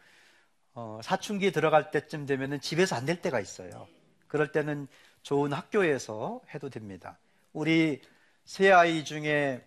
어, 0.74 1.00
사춘기 1.04 1.52
들어갈 1.52 1.92
때쯤 1.92 2.26
되면은 2.26 2.60
집에서 2.60 2.96
안 2.96 3.06
될 3.06 3.22
때가 3.22 3.38
있어요. 3.38 3.86
그럴 4.26 4.50
때는 4.50 4.88
좋은 5.22 5.52
학교에서 5.52 6.40
해도 6.52 6.70
됩니다. 6.70 7.18
우리 7.52 8.02
세 8.44 8.72
아이 8.72 9.04
중에 9.04 9.64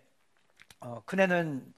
어, 0.81 1.01
큰애는 1.05 1.73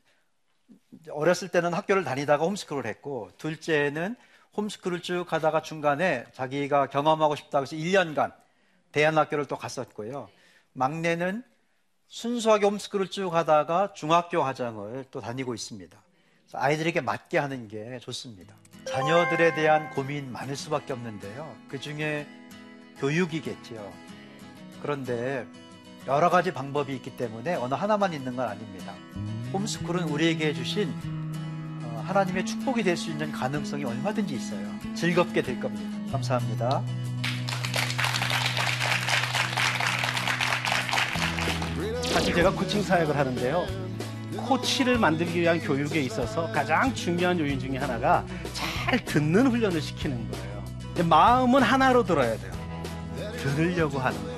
어렸을 1.12 1.50
때는 1.50 1.74
학교를 1.74 2.04
다니다가 2.04 2.46
홈스쿨을 2.46 2.86
했고 2.86 3.30
둘째는 3.38 4.16
홈스쿨을 4.58 5.02
쭉 5.02 5.26
하다가 5.32 5.62
중간에 5.62 6.26
자기가 6.34 6.88
경험하고 6.88 7.36
싶다고 7.36 7.64
해서 7.64 7.76
1년간 7.76 8.34
대안학교를 8.92 9.46
또 9.46 9.58
갔었고요. 9.58 10.30
막내는 10.74 11.44
순수하게 12.08 12.66
홈스쿨을 12.66 13.10
쭉 13.10 13.34
하다가 13.34 13.94
중학교 13.94 14.42
과정을 14.42 15.06
또 15.12 15.20
다니고 15.20 15.54
있습니다. 15.54 15.98
그래서 16.44 16.58
아이들에게 16.58 17.02
맞게 17.02 17.38
하는 17.38 17.68
게 17.68 18.00
좋습니다. 18.00 18.56
자녀들에 18.86 19.56
대한 19.56 19.90
고민 19.92 20.32
많을 20.32 20.56
수밖에 20.56 20.94
없는데요. 20.94 21.56
그 21.68 21.80
중에 21.80 22.28
교육이겠죠. 23.00 23.92
그런데 24.82 25.46
여러 26.08 26.30
가지 26.30 26.54
방법이 26.54 26.94
있기 26.96 27.18
때문에 27.18 27.56
어느 27.56 27.74
하나만 27.74 28.14
있는 28.14 28.36
건 28.36 28.48
아닙니다. 28.48 28.94
홈스쿨은 29.54 30.04
우리에게 30.04 30.54
주신 30.54 30.94
어, 31.84 32.04
하나님의 32.08 32.46
축복이 32.46 32.84
될 32.84 32.98
수 32.98 33.10
있는 33.12 33.32
가능성이 33.32 33.84
얼마든지 33.86 34.34
있어요. 34.36 34.68
즐겁게 34.96 35.42
될 35.42 35.60
겁니다. 35.60 35.90
감사합니다. 36.12 36.84
사실 42.04 42.34
제가 42.34 42.52
코칭 42.52 42.82
사역을 42.82 43.16
하는데요. 43.18 43.66
코치를 44.38 44.98
만들기 45.00 45.42
위한 45.42 45.60
교육에 45.60 46.02
있어서 46.02 46.52
가장 46.52 46.94
중요한 46.94 47.40
요인 47.40 47.60
중에 47.60 47.78
하나가 47.78 48.24
잘 48.54 49.04
듣는 49.06 49.48
훈련을 49.48 49.82
시키는 49.82 50.30
거예요. 50.32 51.06
마음은 51.08 51.62
하나로 51.62 52.04
들어야 52.04 52.38
돼요. 52.38 52.54
들으려고 53.38 54.00
하는 54.00 54.22
거예요. 54.24 54.35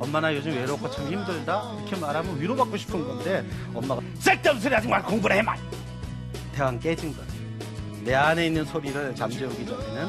엄마 0.00 0.18
나 0.18 0.34
요즘 0.34 0.52
외롭고 0.52 0.90
참 0.90 1.06
힘들다 1.06 1.74
이렇게 1.78 1.94
말하면 1.94 2.40
위로받고 2.40 2.74
싶은 2.78 3.06
건데 3.06 3.44
엄마가 3.74 4.00
쓸데없는 4.18 4.62
소리 4.62 4.74
하지 4.74 4.88
말고 4.88 5.10
공부를 5.10 5.36
해만 5.36 5.58
대화가 6.54 6.78
깨진 6.78 7.14
거예요. 7.14 7.30
내 8.02 8.14
안에 8.14 8.46
있는 8.46 8.64
소리를 8.64 9.14
잠재우기 9.14 9.66
전에는 9.66 10.08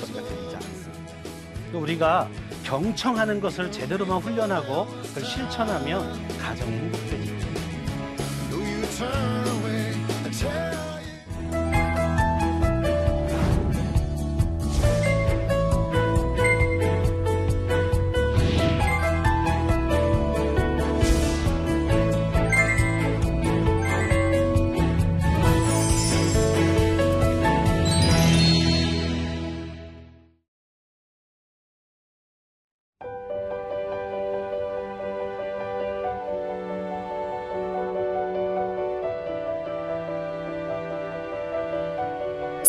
소리가 0.00 0.22
들리지 0.28 0.56
않습니다. 0.56 1.78
우리가 1.78 2.28
경청하는 2.64 3.40
것을 3.40 3.70
제대로만 3.70 4.18
훈련하고 4.18 4.86
그걸 4.86 5.24
실천하면 5.24 6.28
가정이 6.38 6.72
행복해집니 6.72 7.42